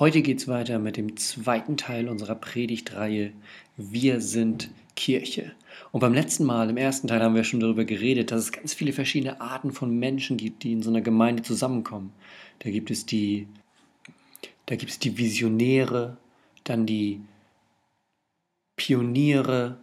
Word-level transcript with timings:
Heute 0.00 0.22
geht 0.22 0.38
es 0.38 0.48
weiter 0.48 0.78
mit 0.78 0.96
dem 0.96 1.18
zweiten 1.18 1.76
Teil 1.76 2.08
unserer 2.08 2.34
Predigtreihe 2.34 3.34
Wir 3.76 4.22
sind 4.22 4.70
Kirche. 4.96 5.52
Und 5.92 6.00
beim 6.00 6.14
letzten 6.14 6.44
Mal, 6.44 6.70
im 6.70 6.78
ersten 6.78 7.06
Teil, 7.06 7.22
haben 7.22 7.34
wir 7.34 7.44
schon 7.44 7.60
darüber 7.60 7.84
geredet, 7.84 8.30
dass 8.30 8.44
es 8.44 8.52
ganz 8.52 8.72
viele 8.72 8.94
verschiedene 8.94 9.42
Arten 9.42 9.72
von 9.72 9.94
Menschen 9.98 10.38
gibt, 10.38 10.62
die 10.62 10.72
in 10.72 10.82
so 10.82 10.88
einer 10.88 11.02
Gemeinde 11.02 11.42
zusammenkommen. 11.42 12.14
Da 12.60 12.70
gibt 12.70 12.90
es 12.90 13.04
die, 13.04 13.46
da 14.64 14.76
gibt 14.76 14.90
es 14.90 15.00
die 15.00 15.18
Visionäre, 15.18 16.16
dann 16.64 16.86
die 16.86 17.20
Pioniere, 18.76 19.76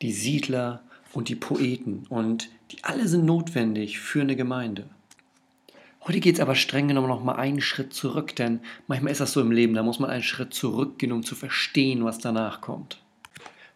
die 0.00 0.12
Siedler 0.12 0.82
und 1.12 1.28
die 1.28 1.36
Poeten. 1.36 2.06
Und 2.08 2.48
die 2.70 2.82
alle 2.82 3.08
sind 3.08 3.26
notwendig 3.26 3.98
für 3.98 4.22
eine 4.22 4.36
Gemeinde. 4.36 4.88
Heute 6.06 6.20
geht 6.20 6.34
es 6.34 6.40
aber 6.40 6.54
streng 6.54 6.88
genommen 6.88 7.08
noch 7.08 7.24
mal 7.24 7.36
einen 7.36 7.62
Schritt 7.62 7.94
zurück, 7.94 8.36
denn 8.36 8.60
manchmal 8.88 9.12
ist 9.12 9.22
das 9.22 9.32
so 9.32 9.40
im 9.40 9.50
Leben, 9.50 9.72
da 9.72 9.82
muss 9.82 10.00
man 10.00 10.10
einen 10.10 10.22
Schritt 10.22 10.52
zurückgehen, 10.52 11.12
um 11.12 11.22
zu 11.22 11.34
verstehen, 11.34 12.04
was 12.04 12.18
danach 12.18 12.60
kommt. 12.60 13.00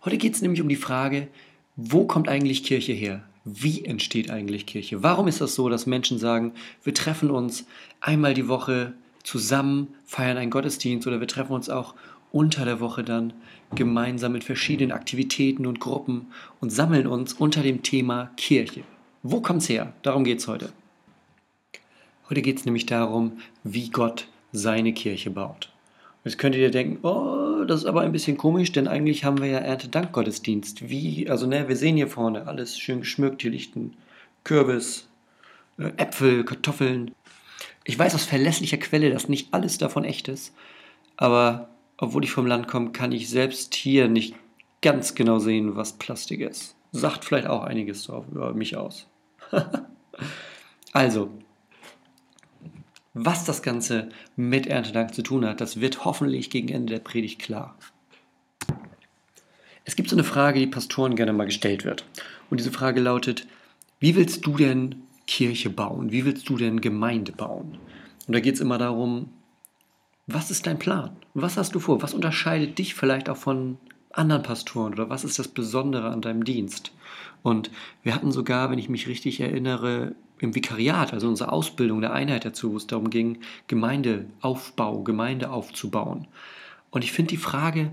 Heute 0.05 0.19
geht 0.19 0.35
es 0.35 0.43
nämlich 0.43 0.61
um 0.61 0.69
die 0.69 0.77
Frage, 0.77 1.29
wo 1.77 2.05
kommt 2.05 2.29
eigentlich 2.29 2.65
Kirche 2.65 2.93
her? 2.93 3.25
Wie 3.47 3.83
entsteht 3.83 4.31
eigentlich 4.31 4.67
Kirche? 4.67 5.03
Warum 5.03 5.27
ist 5.27 5.41
das 5.41 5.55
so, 5.55 5.71
dass 5.71 5.87
Menschen 5.87 6.19
sagen, 6.19 6.53
wir 6.85 6.93
treffen 6.93 7.31
uns 7.31 7.67
einmal 8.03 8.35
die 8.35 8.49
Woche 8.49 8.93
zusammen, 9.23 9.95
feiern 10.05 10.37
einen 10.37 10.51
Gottesdienst 10.51 11.07
oder 11.07 11.21
wir 11.21 11.29
treffen 11.29 11.53
uns 11.53 11.71
auch 11.71 11.95
unter 12.31 12.67
der 12.67 12.79
Woche 12.81 13.05
dann 13.05 13.33
gemeinsam 13.75 14.33
mit 14.33 14.45
verschiedenen 14.45 14.93
Aktivitäten 14.93 15.65
und 15.65 15.81
Gruppen 15.81 16.27
und 16.61 16.71
sammeln 16.71 17.07
uns 17.07 17.33
unter 17.33 17.63
dem 17.63 17.83
Thema 17.83 18.33
Kirche. 18.37 18.83
Wo 19.23 19.41
kommt 19.41 19.63
es 19.63 19.71
her? 19.71 19.95
Darum 20.03 20.25
geht 20.25 20.41
es 20.41 20.47
heute. 20.47 20.71
Heute 22.31 22.43
geht 22.43 22.59
es 22.59 22.65
nämlich 22.65 22.87
darum, 22.87 23.39
wie 23.65 23.89
Gott 23.89 24.29
seine 24.53 24.93
Kirche 24.93 25.31
baut. 25.31 25.73
Jetzt 26.25 26.39
könntet 26.39 26.61
ihr 26.61 26.71
denken, 26.71 27.07
oh, 27.07 27.65
das 27.65 27.81
ist 27.81 27.87
aber 27.87 28.03
ein 28.03 28.13
bisschen 28.13 28.37
komisch, 28.37 28.71
denn 28.73 28.87
eigentlich 28.87 29.25
haben 29.25 29.41
wir 29.41 29.49
ja 29.49 29.59
Erntedankgottesdienst. 29.59 30.91
Wie, 30.91 31.29
also 31.31 31.47
ne, 31.47 31.69
wir 31.69 31.77
sehen 31.77 31.97
hier 31.97 32.09
vorne 32.09 32.47
alles 32.47 32.79
schön 32.79 33.01
geschmückt, 33.01 33.43
hier 33.43 33.51
liegt 33.51 33.77
ein 33.77 33.97
Kürbis, 34.45 35.09
äh, 35.79 35.91
Äpfel, 35.97 36.45
Kartoffeln. 36.45 37.13
Ich 37.85 37.99
weiß 37.99 38.15
aus 38.15 38.25
verlässlicher 38.25 38.77
Quelle, 38.77 39.11
dass 39.11 39.29
nicht 39.29 39.55
alles 39.55 39.79
davon 39.79 40.05
echt 40.05 40.29
ist, 40.29 40.55
aber 41.17 41.71
obwohl 41.97 42.25
ich 42.25 42.31
vom 42.31 42.47
Land 42.47 42.69
komme, 42.69 42.91
kann 42.91 43.13
ich 43.13 43.31
selbst 43.31 43.75
hier 43.75 44.09
nicht 44.09 44.35
ganz 44.83 45.15
genau 45.15 45.39
sehen, 45.39 45.77
was 45.77 45.95
Plastik 45.95 46.41
ist. 46.41 46.77
Sagt 46.93 47.25
vielleicht 47.25 47.47
auch 47.47 47.63
einiges 47.63 48.07
über 48.09 48.53
mich 48.53 48.77
aus. 48.77 49.07
also, 50.93 51.31
was 53.25 53.45
das 53.45 53.63
Ganze 53.63 54.11
mit 54.37 54.67
Erntedank 54.67 55.13
zu 55.15 55.23
tun 55.23 55.45
hat, 55.45 55.61
das 55.61 55.81
wird 55.81 56.05
hoffentlich 56.05 56.51
gegen 56.51 56.69
Ende 56.69 56.95
der 56.95 57.01
Predigt 57.01 57.41
klar. 57.41 57.77
Es 59.85 59.97
gibt 59.97 60.09
so 60.09 60.17
eine 60.17 60.25
Frage, 60.25 60.61
die 60.61 60.67
Pastoren 60.67 61.17
gerne 61.17 61.33
mal 61.33 61.47
gestellt 61.47 61.85
wird. 61.85 62.05
Und 62.51 62.61
diese 62.61 62.71
Frage 62.71 63.01
lautet, 63.01 63.47
wie 63.99 64.15
willst 64.15 64.47
du 64.47 64.57
denn 64.57 64.97
Kirche 65.27 65.71
bauen? 65.71 66.13
Wie 66.13 66.25
willst 66.25 66.49
du 66.49 66.57
denn 66.57 66.81
Gemeinde 66.81 67.33
bauen? 67.33 67.79
Und 68.27 68.35
da 68.35 68.41
geht 68.41 68.55
es 68.55 68.61
immer 68.61 68.79
darum, 68.79 69.31
was 70.27 70.51
ist 70.51 70.67
dein 70.67 70.79
Plan? 70.79 71.17
Was 71.35 71.57
hast 71.57 71.75
du 71.75 71.81
vor? 71.81 72.03
Was 72.03 72.15
unterscheidet 72.15 72.79
dich 72.79 72.95
vielleicht 72.95 73.29
auch 73.29 73.37
von 73.37 73.79
anderen 74.13 74.43
Pastoren 74.43 74.93
oder 74.93 75.09
was 75.09 75.25
ist 75.25 75.39
das 75.39 75.49
Besondere 75.49 76.11
an 76.11 76.21
deinem 76.21 76.45
Dienst? 76.45 76.93
Und 77.43 77.71
wir 78.03 78.15
hatten 78.15 78.31
sogar, 78.31 78.71
wenn 78.71 78.79
ich 78.79 78.89
mich 78.89 79.09
richtig 79.09 79.41
erinnere, 79.41 80.15
im 80.41 80.55
Vikariat, 80.55 81.13
also 81.13 81.29
unsere 81.29 81.53
Ausbildung 81.53 82.01
der 82.01 82.13
Einheit 82.13 82.45
dazu, 82.45 82.73
wo 82.73 82.77
es 82.77 82.87
darum 82.87 83.11
ging, 83.11 83.41
Gemeindeaufbau, 83.67 85.03
Gemeinde 85.03 85.51
aufzubauen. 85.51 86.29
Und 86.91 87.05
ich 87.05 87.13
finde 87.13 87.31
die 87.31 87.37
Frage 87.37 87.91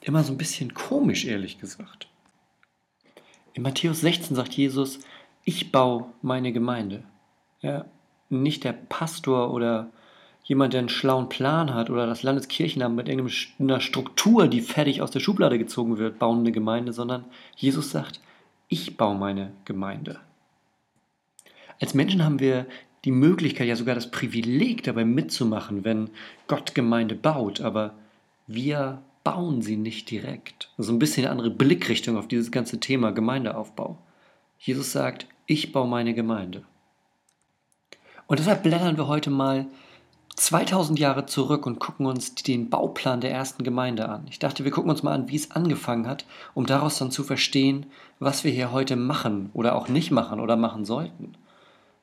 immer 0.00 0.24
so 0.24 0.32
ein 0.32 0.38
bisschen 0.38 0.74
komisch, 0.74 1.24
ehrlich 1.24 1.58
gesagt. 1.58 2.08
In 3.54 3.62
Matthäus 3.62 4.00
16 4.00 4.34
sagt 4.34 4.54
Jesus, 4.54 5.00
ich 5.44 5.72
baue 5.72 6.06
meine 6.22 6.52
Gemeinde. 6.52 7.04
Ja, 7.60 7.84
nicht 8.28 8.64
der 8.64 8.72
Pastor 8.72 9.52
oder 9.52 9.90
jemand, 10.44 10.72
der 10.72 10.80
einen 10.80 10.88
schlauen 10.88 11.28
Plan 11.28 11.74
hat 11.74 11.90
oder 11.90 12.06
das 12.06 12.22
Landeskirchenamt 12.22 12.96
mit 12.96 13.08
irgendeiner 13.08 13.80
Struktur, 13.80 14.48
die 14.48 14.60
fertig 14.60 15.02
aus 15.02 15.10
der 15.10 15.20
Schublade 15.20 15.58
gezogen 15.58 15.98
wird, 15.98 16.18
bauen 16.18 16.40
eine 16.40 16.52
Gemeinde, 16.52 16.92
sondern 16.92 17.24
Jesus 17.56 17.90
sagt, 17.90 18.20
ich 18.68 18.96
baue 18.96 19.14
meine 19.14 19.52
Gemeinde. 19.64 20.20
Als 21.82 21.94
Menschen 21.94 22.24
haben 22.24 22.38
wir 22.38 22.66
die 23.04 23.10
Möglichkeit, 23.10 23.66
ja 23.66 23.74
sogar 23.74 23.96
das 23.96 24.12
Privileg 24.12 24.84
dabei 24.84 25.04
mitzumachen, 25.04 25.84
wenn 25.84 26.10
Gott 26.46 26.76
Gemeinde 26.76 27.16
baut, 27.16 27.60
aber 27.60 27.94
wir 28.46 29.02
bauen 29.24 29.62
sie 29.62 29.76
nicht 29.76 30.08
direkt. 30.08 30.70
So 30.76 30.82
also 30.82 30.92
ein 30.92 31.00
bisschen 31.00 31.24
eine 31.24 31.32
andere 31.32 31.50
Blickrichtung 31.50 32.16
auf 32.16 32.28
dieses 32.28 32.52
ganze 32.52 32.78
Thema 32.78 33.10
Gemeindeaufbau. 33.10 33.98
Jesus 34.60 34.92
sagt, 34.92 35.26
ich 35.46 35.72
baue 35.72 35.88
meine 35.88 36.14
Gemeinde. 36.14 36.62
Und 38.28 38.38
deshalb 38.38 38.62
blättern 38.62 38.96
wir 38.96 39.08
heute 39.08 39.30
mal 39.30 39.66
2000 40.36 41.00
Jahre 41.00 41.26
zurück 41.26 41.66
und 41.66 41.80
gucken 41.80 42.06
uns 42.06 42.36
den 42.36 42.70
Bauplan 42.70 43.20
der 43.20 43.32
ersten 43.32 43.64
Gemeinde 43.64 44.08
an. 44.08 44.28
Ich 44.30 44.38
dachte, 44.38 44.62
wir 44.62 44.70
gucken 44.70 44.92
uns 44.92 45.02
mal 45.02 45.14
an, 45.14 45.28
wie 45.28 45.36
es 45.36 45.50
angefangen 45.50 46.06
hat, 46.06 46.26
um 46.54 46.64
daraus 46.64 46.98
dann 46.98 47.10
zu 47.10 47.24
verstehen, 47.24 47.86
was 48.20 48.44
wir 48.44 48.52
hier 48.52 48.70
heute 48.70 48.94
machen 48.94 49.50
oder 49.52 49.74
auch 49.74 49.88
nicht 49.88 50.12
machen 50.12 50.38
oder 50.38 50.54
machen 50.54 50.84
sollten. 50.84 51.34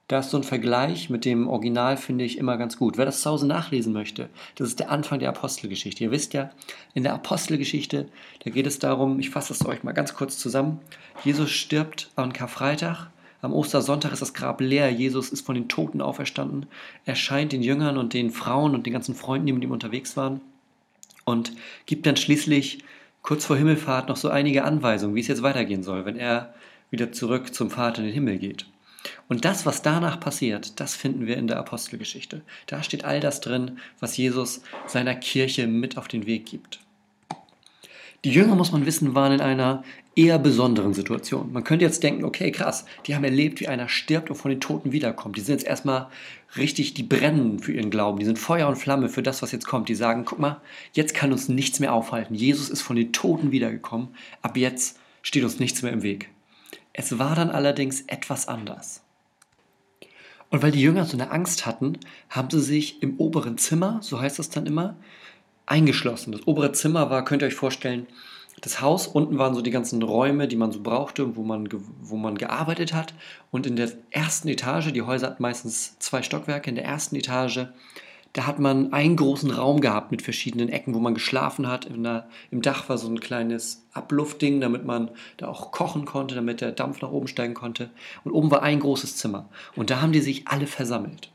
Da 0.09 0.19
ist 0.19 0.31
so 0.31 0.37
ein 0.37 0.43
Vergleich 0.43 1.11
mit 1.11 1.23
dem 1.23 1.47
Original, 1.47 1.95
finde 1.95 2.25
ich 2.25 2.39
immer 2.39 2.57
ganz 2.57 2.77
gut. 2.77 2.97
Wer 2.97 3.05
das 3.05 3.21
zu 3.21 3.29
Hause 3.29 3.45
nachlesen 3.45 3.93
möchte, 3.93 4.27
das 4.55 4.69
ist 4.69 4.79
der 4.79 4.89
Anfang 4.89 5.19
der 5.19 5.29
Apostelgeschichte. 5.29 6.03
Ihr 6.03 6.09
wisst 6.09 6.33
ja, 6.33 6.49
in 6.95 7.03
der 7.03 7.13
Apostelgeschichte, 7.13 8.07
da 8.43 8.49
geht 8.49 8.65
es 8.65 8.79
darum, 8.79 9.19
ich 9.19 9.29
fasse 9.29 9.53
es 9.53 9.63
euch 9.67 9.83
mal 9.83 9.91
ganz 9.91 10.15
kurz 10.15 10.39
zusammen. 10.39 10.79
Jesus 11.23 11.51
stirbt 11.51 12.09
am 12.15 12.33
Karfreitag. 12.33 13.11
Am 13.43 13.53
Ostersonntag 13.53 14.11
ist 14.11 14.23
das 14.23 14.33
Grab 14.33 14.61
leer. 14.61 14.89
Jesus 14.89 15.29
ist 15.29 15.45
von 15.45 15.53
den 15.53 15.69
Toten 15.69 16.01
auferstanden. 16.01 16.65
erscheint 17.05 17.51
den 17.51 17.61
Jüngern 17.61 17.95
und 17.95 18.15
den 18.15 18.31
Frauen 18.31 18.73
und 18.73 18.87
den 18.87 18.93
ganzen 18.93 19.13
Freunden, 19.13 19.45
die 19.45 19.53
mit 19.53 19.63
ihm 19.63 19.71
unterwegs 19.71 20.17
waren. 20.17 20.41
Und 21.23 21.53
gibt 21.85 22.07
dann 22.07 22.17
schließlich 22.17 22.79
kurz 23.21 23.45
vor 23.45 23.57
Himmelfahrt 23.57 24.09
noch 24.09 24.17
so 24.17 24.29
einige 24.29 24.63
Anweisungen, 24.63 25.13
wie 25.13 25.19
es 25.19 25.27
jetzt 25.27 25.43
weitergehen 25.43 25.83
soll, 25.83 26.05
wenn 26.05 26.15
er 26.15 26.55
wieder 26.89 27.11
zurück 27.11 27.53
zum 27.53 27.69
Vater 27.69 27.99
in 27.99 28.05
den 28.05 28.13
Himmel 28.15 28.39
geht. 28.39 28.65
Und 29.27 29.45
das, 29.45 29.65
was 29.65 29.81
danach 29.81 30.19
passiert, 30.19 30.79
das 30.79 30.95
finden 30.95 31.27
wir 31.27 31.37
in 31.37 31.47
der 31.47 31.57
Apostelgeschichte. 31.57 32.41
Da 32.67 32.83
steht 32.83 33.05
all 33.05 33.19
das 33.19 33.41
drin, 33.41 33.79
was 33.99 34.17
Jesus 34.17 34.61
seiner 34.87 35.15
Kirche 35.15 35.67
mit 35.67 35.97
auf 35.97 36.07
den 36.07 36.25
Weg 36.25 36.45
gibt. 36.45 36.79
Die 38.25 38.31
Jünger, 38.31 38.55
muss 38.55 38.73
man 38.73 38.85
wissen, 38.85 39.15
waren 39.15 39.31
in 39.31 39.41
einer 39.41 39.83
eher 40.13 40.37
besonderen 40.37 40.93
Situation. 40.93 41.53
Man 41.53 41.63
könnte 41.63 41.85
jetzt 41.85 42.03
denken, 42.03 42.25
okay, 42.25 42.51
krass, 42.51 42.83
die 43.05 43.15
haben 43.15 43.23
erlebt, 43.23 43.61
wie 43.61 43.69
einer 43.69 43.87
stirbt 43.87 44.29
und 44.29 44.35
von 44.35 44.51
den 44.51 44.59
Toten 44.59 44.91
wiederkommt. 44.91 45.37
Die 45.37 45.41
sind 45.41 45.53
jetzt 45.53 45.67
erstmal 45.67 46.07
richtig, 46.57 46.93
die 46.93 47.03
brennen 47.03 47.59
für 47.59 47.71
ihren 47.71 47.89
Glauben. 47.89 48.19
Die 48.19 48.25
sind 48.25 48.37
Feuer 48.37 48.67
und 48.67 48.75
Flamme 48.75 49.07
für 49.07 49.23
das, 49.23 49.41
was 49.41 49.53
jetzt 49.53 49.65
kommt. 49.65 49.87
Die 49.87 49.95
sagen, 49.95 50.25
guck 50.25 50.39
mal, 50.39 50.59
jetzt 50.91 51.13
kann 51.13 51.31
uns 51.31 51.47
nichts 51.47 51.79
mehr 51.79 51.93
aufhalten. 51.93 52.35
Jesus 52.35 52.69
ist 52.69 52.81
von 52.81 52.97
den 52.97 53.13
Toten 53.13 53.53
wiedergekommen. 53.53 54.09
Ab 54.41 54.57
jetzt 54.57 54.99
steht 55.21 55.45
uns 55.45 55.59
nichts 55.59 55.81
mehr 55.81 55.93
im 55.93 56.03
Weg. 56.03 56.29
Es 56.93 57.19
war 57.19 57.35
dann 57.35 57.49
allerdings 57.49 58.01
etwas 58.01 58.47
anders. 58.47 59.03
Und 60.49 60.63
weil 60.63 60.71
die 60.71 60.81
Jünger 60.81 61.05
so 61.05 61.15
eine 61.15 61.31
Angst 61.31 61.65
hatten, 61.65 61.99
haben 62.29 62.49
sie 62.49 62.61
sich 62.61 63.03
im 63.03 63.17
oberen 63.17 63.57
Zimmer, 63.57 63.99
so 64.01 64.19
heißt 64.19 64.39
das 64.39 64.49
dann 64.49 64.65
immer, 64.65 64.95
eingeschlossen. 65.65 66.31
Das 66.31 66.47
obere 66.47 66.71
Zimmer 66.71 67.09
war, 67.09 67.23
könnt 67.23 67.43
ihr 67.43 67.47
euch 67.47 67.55
vorstellen, 67.55 68.07
das 68.61 68.81
Haus. 68.81 69.07
Unten 69.07 69.37
waren 69.37 69.53
so 69.53 69.61
die 69.61 69.71
ganzen 69.71 70.01
Räume, 70.01 70.47
die 70.47 70.55
man 70.55 70.71
so 70.71 70.81
brauchte, 70.81 71.35
wo 71.35 71.43
man, 71.43 71.69
wo 72.01 72.17
man 72.17 72.37
gearbeitet 72.37 72.93
hat. 72.93 73.13
Und 73.51 73.67
in 73.67 73.75
der 73.75 73.91
ersten 74.11 74.47
Etage, 74.47 74.91
die 74.91 75.01
Häuser 75.01 75.27
hatten 75.27 75.43
meistens 75.43 75.97
zwei 75.99 76.23
Stockwerke, 76.23 76.69
in 76.69 76.75
der 76.75 76.85
ersten 76.85 77.15
Etage 77.15 77.67
da 78.39 78.47
hat 78.47 78.57
man 78.57 78.93
einen 78.93 79.17
großen 79.17 79.51
Raum 79.51 79.81
gehabt 79.81 80.11
mit 80.11 80.21
verschiedenen 80.21 80.69
Ecken, 80.69 80.93
wo 80.93 80.99
man 80.99 81.13
geschlafen 81.13 81.67
hat. 81.67 81.89
Der, 81.93 82.29
Im 82.51 82.61
Dach 82.61 82.87
war 82.87 82.97
so 82.97 83.09
ein 83.09 83.19
kleines 83.19 83.85
Abluftding, 83.91 84.61
damit 84.61 84.85
man 84.85 85.11
da 85.35 85.49
auch 85.49 85.71
kochen 85.73 86.05
konnte, 86.05 86.35
damit 86.35 86.61
der 86.61 86.71
Dampf 86.71 87.01
nach 87.01 87.11
oben 87.11 87.27
steigen 87.27 87.53
konnte. 87.53 87.89
Und 88.23 88.31
oben 88.31 88.49
war 88.49 88.63
ein 88.63 88.79
großes 88.79 89.17
Zimmer. 89.17 89.49
Und 89.75 89.89
da 89.89 89.99
haben 89.99 90.13
die 90.13 90.21
sich 90.21 90.47
alle 90.47 90.67
versammelt. 90.67 91.33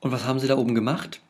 Und 0.00 0.10
was 0.10 0.24
haben 0.24 0.40
sie 0.40 0.48
da 0.48 0.58
oben 0.58 0.74
gemacht? 0.74 1.20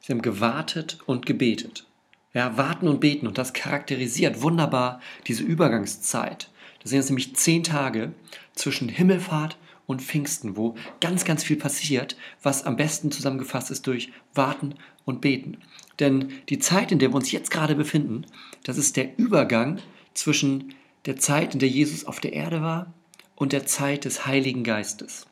Sie 0.00 0.12
haben 0.12 0.22
gewartet 0.22 0.98
und 1.06 1.24
gebetet. 1.24 1.86
Ja, 2.32 2.56
warten 2.56 2.88
und 2.88 2.98
beten. 2.98 3.28
Und 3.28 3.38
das 3.38 3.52
charakterisiert 3.52 4.42
wunderbar 4.42 5.00
diese 5.28 5.44
Übergangszeit. 5.44 6.50
Das 6.82 6.90
sind 6.90 6.98
jetzt 6.98 7.10
nämlich 7.10 7.36
zehn 7.36 7.62
Tage 7.62 8.14
zwischen 8.56 8.88
Himmelfahrt 8.88 9.58
und 9.86 10.02
Pfingsten, 10.02 10.56
wo 10.56 10.74
ganz, 11.00 11.24
ganz 11.24 11.44
viel 11.44 11.56
passiert, 11.56 12.16
was 12.42 12.64
am 12.64 12.76
besten 12.76 13.10
zusammengefasst 13.10 13.70
ist 13.70 13.86
durch 13.86 14.12
Warten 14.34 14.74
und 15.04 15.20
Beten. 15.20 15.58
Denn 16.00 16.32
die 16.48 16.58
Zeit, 16.58 16.92
in 16.92 16.98
der 16.98 17.10
wir 17.10 17.16
uns 17.16 17.32
jetzt 17.32 17.50
gerade 17.50 17.74
befinden, 17.74 18.26
das 18.64 18.78
ist 18.78 18.96
der 18.96 19.18
Übergang 19.18 19.78
zwischen 20.14 20.74
der 21.06 21.16
Zeit, 21.16 21.54
in 21.54 21.60
der 21.60 21.68
Jesus 21.68 22.04
auf 22.04 22.20
der 22.20 22.32
Erde 22.32 22.62
war, 22.62 22.92
und 23.36 23.52
der 23.52 23.66
Zeit 23.66 24.04
des 24.04 24.26
Heiligen 24.26 24.62
Geistes. 24.62 25.26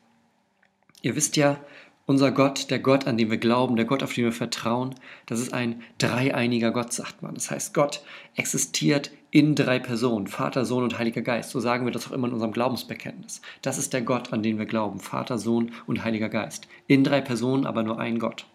Ihr 1.01 1.15
wisst 1.15 1.37
ja, 1.37 1.59
Unser 2.05 2.31
Gott, 2.31 2.69
der 2.69 2.79
Gott, 2.79 3.07
an 3.07 3.17
den 3.17 3.31
wir 3.31 3.37
glauben, 3.37 3.77
der 3.77 3.85
Gott, 3.85 4.03
auf 4.03 4.13
den 4.13 4.25
wir 4.25 4.33
vertrauen, 4.33 4.93
das 5.25 5.39
ist 5.39 5.53
ein 5.53 5.81
dreieiniger 5.99 6.71
Gott, 6.71 6.91
sagt 6.91 7.21
man. 7.21 7.33
Das 7.33 7.49
heißt, 7.49 7.73
Gott 7.73 8.03
existiert 8.35 9.11
in 9.33 9.55
drei 9.55 9.79
Personen, 9.79 10.27
Vater, 10.27 10.63
Sohn 10.63 10.83
und 10.83 10.99
Heiliger 10.99 11.23
Geist. 11.23 11.49
So 11.49 11.59
sagen 11.59 11.85
wir 11.85 11.91
das 11.91 12.05
auch 12.05 12.11
immer 12.11 12.27
in 12.27 12.33
unserem 12.33 12.51
Glaubensbekenntnis. 12.51 13.41
Das 13.63 13.79
ist 13.79 13.91
der 13.91 14.03
Gott, 14.03 14.31
an 14.31 14.43
den 14.43 14.59
wir 14.59 14.67
glauben, 14.67 14.99
Vater, 14.99 15.39
Sohn 15.39 15.71
und 15.87 16.03
Heiliger 16.03 16.29
Geist. 16.29 16.67
In 16.85 17.03
drei 17.03 17.19
Personen, 17.19 17.65
aber 17.65 17.81
nur 17.81 17.99
ein 17.99 18.19
Gott. 18.19 18.45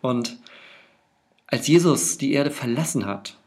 Und 0.00 0.38
als 1.48 1.66
Jesus 1.66 2.16
die 2.16 2.32
Erde 2.32 2.52
verlassen 2.52 3.06
hat, 3.06 3.38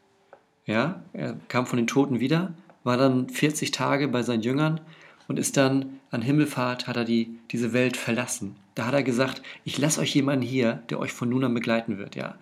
ja, 0.66 1.02
er 1.14 1.38
kam 1.48 1.66
von 1.66 1.78
den 1.78 1.88
Toten 1.88 2.20
wieder, 2.20 2.54
war 2.84 2.98
dann 2.98 3.30
40 3.30 3.72
Tage 3.72 4.10
bei 4.10 4.22
seinen 4.22 4.44
Jüngern 4.44 4.82
und 5.30 5.40
ist 5.40 5.56
dann 5.56 6.02
an 6.12 6.22
Himmelfahrt, 6.22 6.88
hat 6.88 6.98
er 6.98 7.06
die, 7.06 7.40
diese 7.52 7.72
Welt 7.72 7.96
verlassen. 7.96 8.58
Da 8.76 8.88
hat 8.88 8.94
er 8.94 9.04
gesagt, 9.04 9.42
ich 9.64 9.78
lasse 9.78 10.02
euch 10.02 10.14
jemanden 10.14 10.46
hier, 10.46 10.84
der 10.90 11.00
euch 11.00 11.14
von 11.14 11.30
nun 11.30 11.46
an 11.46 11.54
begleiten 11.54 11.98
wird. 11.98 12.18
Ja, 12.18 12.36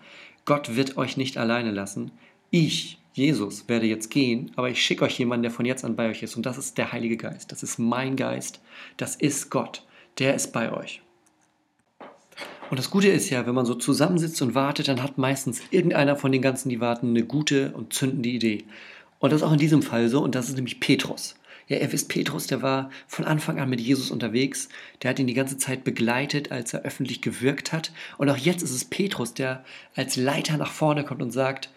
Gott 0.46 0.76
wird 0.76 0.98
euch 0.98 1.16
nicht 1.16 1.38
alleine 1.38 1.70
lassen. 1.70 2.10
Ich, 2.50 2.98
Jesus, 3.14 3.68
werde 3.68 3.88
jetzt 3.88 4.10
gehen, 4.10 4.52
aber 4.56 4.70
ich 4.70 4.82
schicke 4.82 5.04
euch 5.04 5.20
jemanden, 5.20 5.44
der 5.44 5.52
von 5.52 5.66
jetzt 5.66 5.84
an 5.84 5.96
bei 5.96 6.10
euch 6.10 6.24
ist. 6.24 6.38
Und 6.38 6.46
das 6.46 6.58
ist 6.58 6.78
der 6.78 6.92
Heilige 6.92 7.18
Geist. 7.18 7.52
Das 7.52 7.62
ist 7.62 7.78
mein 7.78 8.16
Geist. 8.16 8.62
Das 8.98 9.16
ist 9.16 9.50
Gott. 9.50 9.84
Der 10.20 10.34
ist 10.34 10.54
bei 10.54 10.72
euch. 10.72 11.02
Und 12.70 12.80
das 12.80 12.90
Gute 12.90 13.10
ist 13.10 13.30
ja, 13.30 13.46
wenn 13.46 13.54
man 13.54 13.66
so 13.66 13.76
zusammensitzt 13.76 14.42
und 14.42 14.56
wartet, 14.56 14.88
dann 14.88 15.04
hat 15.04 15.18
meistens 15.18 15.62
irgendeiner 15.72 16.16
von 16.16 16.32
den 16.32 16.42
ganzen, 16.42 16.70
die 16.70 16.80
warten, 16.80 17.10
eine 17.10 17.26
gute 17.26 17.72
und 17.74 17.92
zündende 17.92 18.30
Idee. 18.30 18.64
Und 19.20 19.34
das 19.34 19.42
ist 19.42 19.48
auch 19.48 19.52
in 19.52 19.60
diesem 19.60 19.82
Fall 19.82 20.08
so, 20.08 20.24
und 20.24 20.36
das 20.36 20.48
ist 20.48 20.56
nämlich 20.56 20.80
Petrus. 20.80 21.36
Ja, 21.68 21.78
ihr 21.78 21.92
wisst, 21.92 22.08
Petrus, 22.10 22.48
der 22.48 22.62
war 22.62 22.90
von 23.08 23.26
Anfang 23.26 23.60
an 23.60 23.70
mit 23.70 23.82
Jesus 23.82 24.10
unterwegs. 24.10 24.70
Der 25.02 25.10
hat 25.10 25.20
ihn 25.20 25.28
die 25.28 25.34
ganze 25.34 25.58
Zeit 25.58 25.84
begleitet, 25.84 26.52
als 26.52 26.74
er 26.74 26.84
öffentlich 26.84 27.22
gewirkt 27.22 27.72
hat. 27.72 27.92
Und 28.18 28.30
auch 28.30 28.38
jetzt 28.38 28.62
ist 28.62 28.72
es 28.72 28.86
Petrus, 28.86 29.34
der 29.34 29.64
als 29.96 30.16
Leiter 30.16 30.58
nach 30.58 30.72
vorne 30.72 31.04
kommt 31.04 31.22
und 31.22 31.32
sagt, 31.32 31.70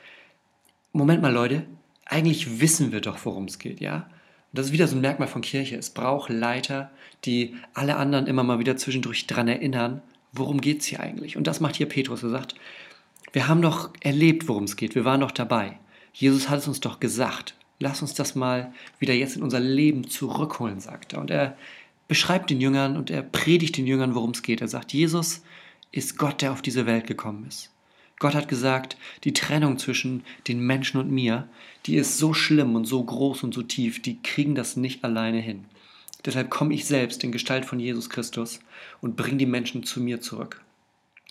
Moment 0.96 1.22
mal, 1.22 1.32
Leute, 1.32 1.66
eigentlich 2.06 2.60
wissen 2.60 2.92
wir 2.92 3.00
doch, 3.00 3.18
worum 3.24 3.46
es 3.46 3.58
geht, 3.58 3.80
ja? 3.80 3.96
Und 3.96 4.58
das 4.58 4.66
ist 4.66 4.72
wieder 4.72 4.86
so 4.86 4.94
ein 4.94 5.00
Merkmal 5.00 5.26
von 5.26 5.42
Kirche. 5.42 5.74
Es 5.74 5.90
braucht 5.90 6.30
Leiter, 6.30 6.92
die 7.24 7.56
alle 7.74 7.96
anderen 7.96 8.28
immer 8.28 8.44
mal 8.44 8.60
wieder 8.60 8.76
zwischendurch 8.76 9.26
dran 9.26 9.48
erinnern, 9.48 10.02
worum 10.32 10.60
geht 10.60 10.82
es 10.82 10.86
hier 10.86 11.00
eigentlich? 11.00 11.36
Und 11.36 11.48
das 11.48 11.58
macht 11.58 11.74
hier 11.74 11.88
Petrus. 11.88 12.22
Er 12.22 12.28
sagt, 12.30 12.54
wir 13.32 13.48
haben 13.48 13.60
doch 13.60 13.90
erlebt, 14.02 14.46
worum 14.46 14.62
es 14.62 14.76
geht. 14.76 14.94
Wir 14.94 15.04
waren 15.04 15.18
doch 15.18 15.32
dabei. 15.32 15.80
Jesus 16.12 16.48
hat 16.48 16.60
es 16.60 16.68
uns 16.68 16.78
doch 16.78 17.00
gesagt. 17.00 17.56
Lass 17.80 18.00
uns 18.00 18.14
das 18.14 18.36
mal 18.36 18.72
wieder 19.00 19.14
jetzt 19.14 19.34
in 19.34 19.42
unser 19.42 19.58
Leben 19.58 20.08
zurückholen, 20.08 20.78
sagt 20.78 21.14
er. 21.14 21.20
Und 21.20 21.32
er 21.32 21.56
beschreibt 22.06 22.50
den 22.50 22.60
Jüngern 22.60 22.96
und 22.96 23.10
er 23.10 23.22
predigt 23.22 23.76
den 23.76 23.88
Jüngern, 23.88 24.14
worum 24.14 24.30
es 24.30 24.42
geht. 24.42 24.60
Er 24.60 24.68
sagt, 24.68 24.92
Jesus 24.92 25.42
ist 25.90 26.18
Gott, 26.18 26.40
der 26.40 26.52
auf 26.52 26.62
diese 26.62 26.86
Welt 26.86 27.08
gekommen 27.08 27.46
ist. 27.48 27.73
Gott 28.24 28.34
hat 28.34 28.48
gesagt, 28.48 28.96
die 29.24 29.34
Trennung 29.34 29.76
zwischen 29.76 30.24
den 30.48 30.58
Menschen 30.58 30.98
und 30.98 31.10
mir, 31.10 31.46
die 31.84 31.96
ist 31.96 32.16
so 32.16 32.32
schlimm 32.32 32.74
und 32.74 32.86
so 32.86 33.04
groß 33.04 33.42
und 33.42 33.52
so 33.52 33.62
tief, 33.62 34.00
die 34.00 34.22
kriegen 34.22 34.54
das 34.54 34.78
nicht 34.78 35.04
alleine 35.04 35.40
hin. 35.40 35.66
Deshalb 36.24 36.48
komme 36.48 36.72
ich 36.72 36.86
selbst 36.86 37.22
in 37.22 37.32
Gestalt 37.32 37.66
von 37.66 37.78
Jesus 37.78 38.08
Christus 38.08 38.60
und 39.02 39.14
bringe 39.14 39.36
die 39.36 39.44
Menschen 39.44 39.82
zu 39.82 40.00
mir 40.00 40.22
zurück. 40.22 40.62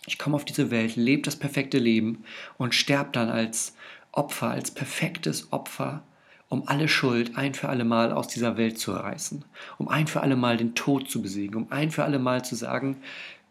Ich 0.06 0.20
komme 0.20 0.36
auf 0.36 0.44
diese 0.44 0.70
Welt, 0.70 0.94
lebe 0.94 1.22
das 1.22 1.34
perfekte 1.34 1.78
Leben 1.78 2.22
und 2.58 2.76
sterbe 2.76 3.10
dann 3.10 3.28
als 3.28 3.74
Opfer, 4.12 4.50
als 4.50 4.70
perfektes 4.70 5.52
Opfer 5.52 6.04
um 6.48 6.68
alle 6.68 6.86
Schuld 6.86 7.36
ein 7.36 7.54
für 7.54 7.68
alle 7.68 7.84
Mal 7.84 8.12
aus 8.12 8.28
dieser 8.28 8.56
Welt 8.56 8.78
zu 8.78 8.92
reißen, 8.92 9.44
um 9.78 9.88
ein 9.88 10.06
für 10.06 10.20
alle 10.20 10.36
Mal 10.36 10.56
den 10.56 10.76
Tod 10.76 11.10
zu 11.10 11.20
besiegen, 11.20 11.56
um 11.56 11.72
ein 11.72 11.90
für 11.90 12.04
alle 12.04 12.20
Mal 12.20 12.44
zu 12.44 12.54
sagen, 12.54 12.98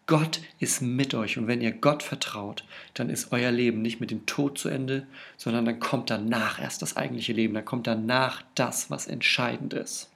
Gott 0.05 0.41
ist 0.59 0.81
mit 0.81 1.13
euch 1.13 1.37
und 1.37 1.47
wenn 1.47 1.61
ihr 1.61 1.71
Gott 1.71 2.03
vertraut, 2.03 2.65
dann 2.93 3.09
ist 3.09 3.31
euer 3.31 3.51
Leben 3.51 3.81
nicht 3.81 4.01
mit 4.01 4.11
dem 4.11 4.25
Tod 4.25 4.57
zu 4.57 4.67
Ende, 4.67 5.07
sondern 5.37 5.65
dann 5.65 5.79
kommt 5.79 6.09
danach 6.09 6.59
erst 6.59 6.81
das 6.81 6.97
eigentliche 6.97 7.33
Leben, 7.33 7.53
dann 7.53 7.65
kommt 7.65 7.87
danach 7.87 8.43
das, 8.55 8.89
was 8.89 9.07
entscheidend 9.07 9.73
ist. 9.73 10.09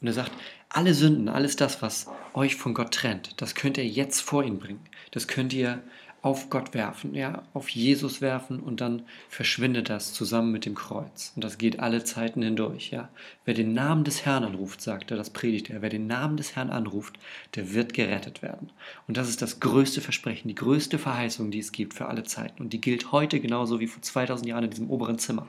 Und 0.00 0.08
er 0.08 0.12
sagt, 0.14 0.32
alle 0.68 0.94
Sünden, 0.94 1.28
alles 1.28 1.56
das, 1.56 1.82
was 1.82 2.06
euch 2.32 2.56
von 2.56 2.74
Gott 2.74 2.94
trennt, 2.94 3.40
das 3.40 3.54
könnt 3.54 3.76
ihr 3.78 3.86
jetzt 3.86 4.20
vor 4.20 4.42
ihn 4.42 4.58
bringen. 4.58 4.80
Das 5.10 5.28
könnt 5.28 5.52
ihr 5.52 5.82
auf 6.22 6.50
Gott 6.50 6.74
werfen, 6.74 7.14
ja, 7.14 7.42
auf 7.54 7.70
Jesus 7.70 8.20
werfen 8.20 8.60
und 8.60 8.82
dann 8.82 9.02
verschwindet 9.30 9.88
das 9.88 10.12
zusammen 10.12 10.52
mit 10.52 10.66
dem 10.66 10.74
Kreuz. 10.74 11.32
Und 11.34 11.42
das 11.44 11.56
geht 11.56 11.80
alle 11.80 12.04
Zeiten 12.04 12.42
hindurch, 12.42 12.90
ja. 12.90 13.08
Wer 13.46 13.54
den 13.54 13.72
Namen 13.72 14.04
des 14.04 14.26
Herrn 14.26 14.44
anruft, 14.44 14.82
sagt 14.82 15.10
er, 15.10 15.16
das 15.16 15.30
predigt 15.30 15.70
er, 15.70 15.80
wer 15.80 15.88
den 15.88 16.06
Namen 16.06 16.36
des 16.36 16.56
Herrn 16.56 16.68
anruft, 16.68 17.18
der 17.54 17.72
wird 17.72 17.94
gerettet 17.94 18.42
werden. 18.42 18.70
Und 19.08 19.16
das 19.16 19.30
ist 19.30 19.40
das 19.40 19.60
größte 19.60 20.02
Versprechen, 20.02 20.48
die 20.48 20.54
größte 20.54 20.98
Verheißung, 20.98 21.50
die 21.50 21.58
es 21.58 21.72
gibt 21.72 21.94
für 21.94 22.06
alle 22.06 22.24
Zeiten. 22.24 22.62
Und 22.62 22.74
die 22.74 22.82
gilt 22.82 23.12
heute 23.12 23.40
genauso 23.40 23.80
wie 23.80 23.86
vor 23.86 24.02
2000 24.02 24.46
Jahren 24.46 24.64
in 24.64 24.70
diesem 24.70 24.90
oberen 24.90 25.18
Zimmer. 25.18 25.46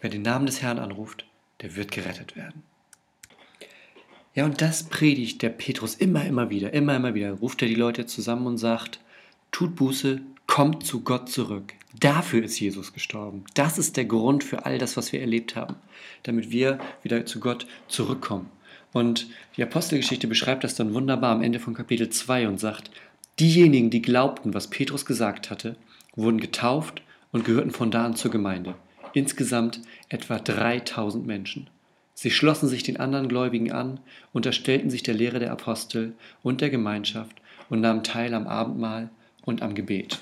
Wer 0.00 0.08
den 0.08 0.22
Namen 0.22 0.46
des 0.46 0.62
Herrn 0.62 0.78
anruft, 0.78 1.26
der 1.60 1.76
wird 1.76 1.90
gerettet 1.90 2.34
werden. 2.34 2.62
Ja, 4.34 4.46
und 4.46 4.62
das 4.62 4.84
predigt 4.84 5.42
der 5.42 5.50
Petrus 5.50 5.96
immer, 5.96 6.24
immer 6.24 6.48
wieder, 6.48 6.72
immer, 6.72 6.96
immer 6.96 7.14
wieder. 7.14 7.32
Ruft 7.32 7.60
er 7.60 7.68
die 7.68 7.74
Leute 7.74 8.06
zusammen 8.06 8.46
und 8.46 8.58
sagt, 8.58 9.00
tut 9.50 9.76
Buße, 9.76 10.20
kommt 10.46 10.84
zu 10.84 11.02
Gott 11.02 11.28
zurück. 11.28 11.74
Dafür 11.98 12.44
ist 12.44 12.58
Jesus 12.58 12.92
gestorben. 12.92 13.44
Das 13.54 13.78
ist 13.78 13.96
der 13.96 14.04
Grund 14.04 14.44
für 14.44 14.64
all 14.64 14.78
das, 14.78 14.96
was 14.96 15.12
wir 15.12 15.20
erlebt 15.20 15.56
haben, 15.56 15.76
damit 16.22 16.50
wir 16.50 16.78
wieder 17.02 17.26
zu 17.26 17.40
Gott 17.40 17.66
zurückkommen. 17.88 18.50
Und 18.92 19.28
die 19.56 19.62
Apostelgeschichte 19.62 20.26
beschreibt 20.26 20.64
das 20.64 20.74
dann 20.74 20.94
wunderbar 20.94 21.32
am 21.32 21.42
Ende 21.42 21.60
von 21.60 21.74
Kapitel 21.74 22.08
2 22.08 22.48
und 22.48 22.58
sagt, 22.58 22.90
diejenigen, 23.38 23.90
die 23.90 24.02
glaubten, 24.02 24.54
was 24.54 24.68
Petrus 24.68 25.06
gesagt 25.06 25.50
hatte, 25.50 25.76
wurden 26.16 26.40
getauft 26.40 27.02
und 27.32 27.44
gehörten 27.44 27.70
von 27.70 27.90
da 27.90 28.04
an 28.04 28.16
zur 28.16 28.30
Gemeinde. 28.30 28.74
Insgesamt 29.12 29.80
etwa 30.08 30.38
3000 30.38 31.26
Menschen. 31.26 31.68
Sie 32.14 32.30
schlossen 32.30 32.68
sich 32.68 32.82
den 32.82 32.98
anderen 32.98 33.28
Gläubigen 33.28 33.72
an, 33.72 34.00
unterstellten 34.32 34.90
sich 34.90 35.02
der 35.02 35.14
Lehre 35.14 35.38
der 35.38 35.52
Apostel 35.52 36.14
und 36.42 36.60
der 36.60 36.70
Gemeinschaft 36.70 37.40
und 37.68 37.80
nahmen 37.80 38.04
teil 38.04 38.34
am 38.34 38.46
Abendmahl 38.46 39.10
und 39.44 39.62
am 39.62 39.74
Gebet. 39.74 40.20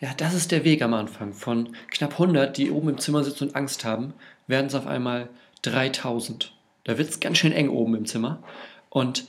Ja, 0.00 0.14
das 0.16 0.34
ist 0.34 0.50
der 0.50 0.64
Weg 0.64 0.82
am 0.82 0.94
Anfang. 0.94 1.34
Von 1.34 1.76
knapp 1.90 2.12
100, 2.12 2.56
die 2.56 2.70
oben 2.70 2.90
im 2.90 2.98
Zimmer 2.98 3.22
sitzen 3.22 3.48
und 3.48 3.56
Angst 3.56 3.84
haben, 3.84 4.14
werden 4.46 4.66
es 4.66 4.74
auf 4.74 4.86
einmal 4.86 5.28
3000. 5.62 6.54
Da 6.84 6.96
wird 6.96 7.10
es 7.10 7.20
ganz 7.20 7.38
schön 7.38 7.52
eng 7.52 7.68
oben 7.68 7.94
im 7.94 8.06
Zimmer. 8.06 8.42
Und 8.88 9.26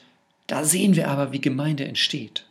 da 0.48 0.64
sehen 0.64 0.96
wir 0.96 1.10
aber, 1.10 1.34
wie 1.34 1.42
Gemeinde 1.42 1.86
entsteht. 1.86 2.46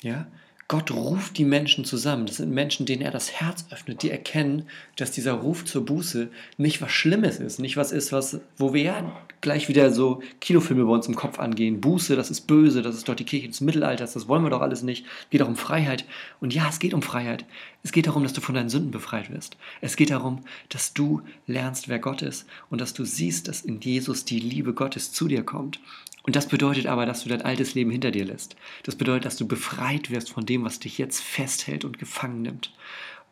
Ja, 0.00 0.26
Gott 0.70 0.92
ruft 0.92 1.36
die 1.36 1.44
Menschen 1.44 1.84
zusammen. 1.84 2.26
Das 2.26 2.36
sind 2.36 2.52
Menschen, 2.52 2.86
denen 2.86 3.02
er 3.02 3.10
das 3.10 3.32
Herz 3.32 3.66
öffnet, 3.72 4.04
die 4.04 4.10
erkennen, 4.12 4.68
dass 4.94 5.10
dieser 5.10 5.32
Ruf 5.32 5.64
zur 5.64 5.84
Buße 5.84 6.28
nicht 6.58 6.80
was 6.80 6.92
Schlimmes 6.92 7.40
ist, 7.40 7.58
nicht 7.58 7.76
was 7.76 7.90
ist, 7.90 8.12
was, 8.12 8.38
wo 8.56 8.72
wir 8.72 8.82
ja 8.82 9.12
gleich 9.40 9.68
wieder 9.68 9.90
so 9.90 10.22
Kinofilme 10.40 10.84
bei 10.84 10.92
uns 10.92 11.08
im 11.08 11.16
Kopf 11.16 11.40
angehen. 11.40 11.80
Buße, 11.80 12.14
das 12.14 12.30
ist 12.30 12.42
böse, 12.42 12.82
das 12.82 12.94
ist 12.94 13.08
doch 13.08 13.16
die 13.16 13.24
Kirche 13.24 13.48
des 13.48 13.60
Mittelalters, 13.60 14.12
das 14.12 14.28
wollen 14.28 14.44
wir 14.44 14.50
doch 14.50 14.60
alles 14.60 14.84
nicht. 14.84 15.06
Geht 15.30 15.42
auch 15.42 15.48
um 15.48 15.56
Freiheit. 15.56 16.04
Und 16.38 16.54
ja, 16.54 16.68
es 16.68 16.78
geht 16.78 16.94
um 16.94 17.02
Freiheit. 17.02 17.44
Es 17.82 17.90
geht 17.90 18.06
darum, 18.06 18.22
dass 18.22 18.32
du 18.32 18.40
von 18.40 18.54
deinen 18.54 18.68
Sünden 18.68 18.92
befreit 18.92 19.28
wirst. 19.28 19.56
Es 19.80 19.96
geht 19.96 20.10
darum, 20.10 20.44
dass 20.68 20.94
du 20.94 21.22
lernst, 21.48 21.88
wer 21.88 21.98
Gott 21.98 22.22
ist 22.22 22.46
und 22.68 22.80
dass 22.80 22.94
du 22.94 23.04
siehst, 23.04 23.48
dass 23.48 23.62
in 23.62 23.80
Jesus 23.80 24.24
die 24.24 24.38
Liebe 24.38 24.72
Gottes 24.72 25.12
zu 25.12 25.26
dir 25.26 25.42
kommt. 25.42 25.80
Und 26.22 26.36
das 26.36 26.48
bedeutet 26.48 26.86
aber, 26.86 27.06
dass 27.06 27.22
du 27.22 27.28
dein 27.28 27.42
altes 27.42 27.74
Leben 27.74 27.90
hinter 27.90 28.10
dir 28.10 28.24
lässt. 28.24 28.56
Das 28.82 28.96
bedeutet, 28.96 29.24
dass 29.24 29.36
du 29.36 29.48
befreit 29.48 30.10
wirst 30.10 30.30
von 30.30 30.44
dem, 30.44 30.64
was 30.64 30.78
dich 30.78 30.98
jetzt 30.98 31.20
festhält 31.20 31.84
und 31.84 31.98
gefangen 31.98 32.42
nimmt. 32.42 32.72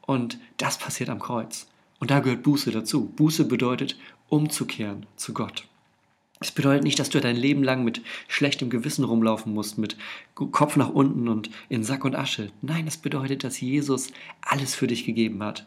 Und 0.03 0.39
das 0.57 0.79
passiert 0.79 1.11
am 1.11 1.19
Kreuz. 1.19 1.69
Und 2.01 2.11
da 2.11 2.21
gehört 2.21 2.43
Buße 2.43 2.71
dazu. 2.71 3.07
Buße 3.07 3.45
bedeutet 3.45 3.99
umzukehren 4.29 5.07
zu 5.17 5.35
Gott. 5.35 5.67
Es 6.41 6.53
bedeutet 6.53 6.85
nicht, 6.85 6.99
dass 7.01 7.11
du 7.11 7.21
dein 7.21 7.37
Leben 7.37 7.65
lang 7.65 7.83
mit 7.85 8.01
schlechtem 8.29 8.71
Gewissen 8.71 9.05
rumlaufen 9.05 9.53
musst, 9.53 9.77
mit 9.77 9.97
Kopf 10.35 10.77
nach 10.77 10.89
unten 10.89 11.27
und 11.29 11.51
in 11.69 11.83
Sack 11.83 12.05
und 12.05 12.15
Asche. 12.15 12.53
Nein, 12.63 12.87
es 12.87 12.97
bedeutet, 12.97 13.43
dass 13.43 13.61
Jesus 13.61 14.13
alles 14.41 14.75
für 14.75 14.87
dich 14.87 15.05
gegeben 15.05 15.43
hat, 15.43 15.67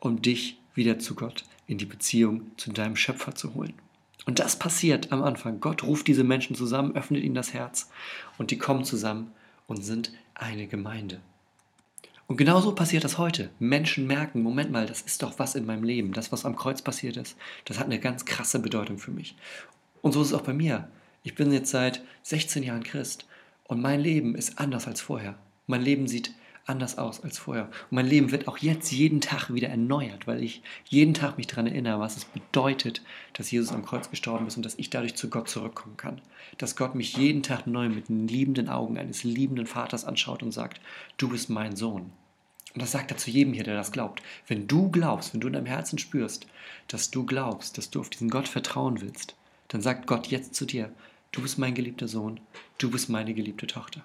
um 0.00 0.20
dich 0.20 0.58
wieder 0.74 0.98
zu 0.98 1.14
Gott 1.14 1.44
in 1.66 1.78
die 1.78 1.86
Beziehung 1.86 2.50
zu 2.56 2.72
deinem 2.72 2.96
Schöpfer 2.96 3.36
zu 3.36 3.54
holen. 3.54 3.74
Und 4.26 4.38
das 4.38 4.58
passiert 4.58 5.12
am 5.12 5.22
Anfang. 5.22 5.60
Gott 5.60 5.82
ruft 5.82 6.06
diese 6.06 6.24
Menschen 6.24 6.54
zusammen, 6.54 6.94
öffnet 6.94 7.22
ihnen 7.22 7.34
das 7.34 7.54
Herz 7.54 7.90
und 8.38 8.50
die 8.50 8.58
kommen 8.58 8.84
zusammen 8.84 9.32
und 9.66 9.82
sind 9.82 10.12
eine 10.34 10.66
Gemeinde. 10.66 11.20
Und 12.26 12.36
genauso 12.36 12.74
passiert 12.74 13.02
das 13.02 13.18
heute. 13.18 13.50
Menschen 13.58 14.06
merken, 14.06 14.42
Moment 14.42 14.70
mal, 14.70 14.86
das 14.86 15.00
ist 15.00 15.22
doch 15.22 15.38
was 15.40 15.56
in 15.56 15.66
meinem 15.66 15.82
Leben. 15.82 16.12
Das, 16.12 16.30
was 16.30 16.44
am 16.44 16.54
Kreuz 16.54 16.80
passiert 16.80 17.16
ist, 17.16 17.36
das 17.64 17.78
hat 17.78 17.86
eine 17.86 17.98
ganz 17.98 18.24
krasse 18.24 18.60
Bedeutung 18.60 18.98
für 18.98 19.10
mich. 19.10 19.34
Und 20.00 20.12
so 20.12 20.22
ist 20.22 20.28
es 20.28 20.34
auch 20.34 20.42
bei 20.42 20.52
mir. 20.52 20.88
Ich 21.24 21.34
bin 21.34 21.52
jetzt 21.52 21.70
seit 21.70 22.02
16 22.22 22.62
Jahren 22.62 22.84
Christ 22.84 23.26
und 23.64 23.80
mein 23.80 24.00
Leben 24.00 24.36
ist 24.36 24.58
anders 24.60 24.86
als 24.86 25.00
vorher. 25.00 25.34
Mein 25.66 25.82
Leben 25.82 26.06
sieht 26.06 26.32
anders 26.66 26.98
aus 26.98 27.22
als 27.22 27.38
vorher. 27.38 27.64
Und 27.64 27.92
mein 27.92 28.06
Leben 28.06 28.30
wird 28.30 28.48
auch 28.48 28.58
jetzt 28.58 28.90
jeden 28.92 29.20
Tag 29.20 29.52
wieder 29.52 29.68
erneuert, 29.68 30.26
weil 30.26 30.42
ich 30.42 30.62
jeden 30.86 31.14
Tag 31.14 31.36
mich 31.36 31.46
daran 31.46 31.66
erinnere, 31.66 32.00
was 32.00 32.16
es 32.16 32.24
bedeutet, 32.24 33.02
dass 33.32 33.50
Jesus 33.50 33.72
am 33.72 33.84
Kreuz 33.84 34.10
gestorben 34.10 34.46
ist 34.46 34.56
und 34.56 34.64
dass 34.64 34.78
ich 34.78 34.90
dadurch 34.90 35.16
zu 35.16 35.30
Gott 35.30 35.48
zurückkommen 35.48 35.96
kann. 35.96 36.20
Dass 36.58 36.76
Gott 36.76 36.94
mich 36.94 37.16
jeden 37.16 37.42
Tag 37.42 37.66
neu 37.66 37.88
mit 37.88 38.08
den 38.08 38.28
liebenden 38.28 38.68
Augen 38.68 38.98
eines 38.98 39.24
liebenden 39.24 39.66
Vaters 39.66 40.04
anschaut 40.04 40.42
und 40.42 40.52
sagt, 40.52 40.80
du 41.16 41.28
bist 41.28 41.50
mein 41.50 41.76
Sohn. 41.76 42.12
Und 42.72 42.82
das 42.82 42.92
sagt 42.92 43.10
er 43.10 43.16
zu 43.16 43.30
jedem 43.30 43.52
hier, 43.52 43.64
der 43.64 43.74
das 43.74 43.90
glaubt. 43.90 44.22
Wenn 44.46 44.68
du 44.68 44.90
glaubst, 44.90 45.34
wenn 45.34 45.40
du 45.40 45.48
in 45.48 45.54
deinem 45.54 45.66
Herzen 45.66 45.98
spürst, 45.98 46.46
dass 46.86 47.10
du 47.10 47.26
glaubst, 47.26 47.78
dass 47.78 47.90
du 47.90 48.00
auf 48.00 48.10
diesen 48.10 48.30
Gott 48.30 48.46
vertrauen 48.46 49.00
willst, 49.00 49.34
dann 49.68 49.82
sagt 49.82 50.06
Gott 50.06 50.28
jetzt 50.28 50.54
zu 50.54 50.66
dir, 50.66 50.92
du 51.32 51.42
bist 51.42 51.58
mein 51.58 51.74
geliebter 51.74 52.06
Sohn, 52.06 52.40
du 52.78 52.90
bist 52.90 53.08
meine 53.08 53.34
geliebte 53.34 53.66
Tochter. 53.66 54.04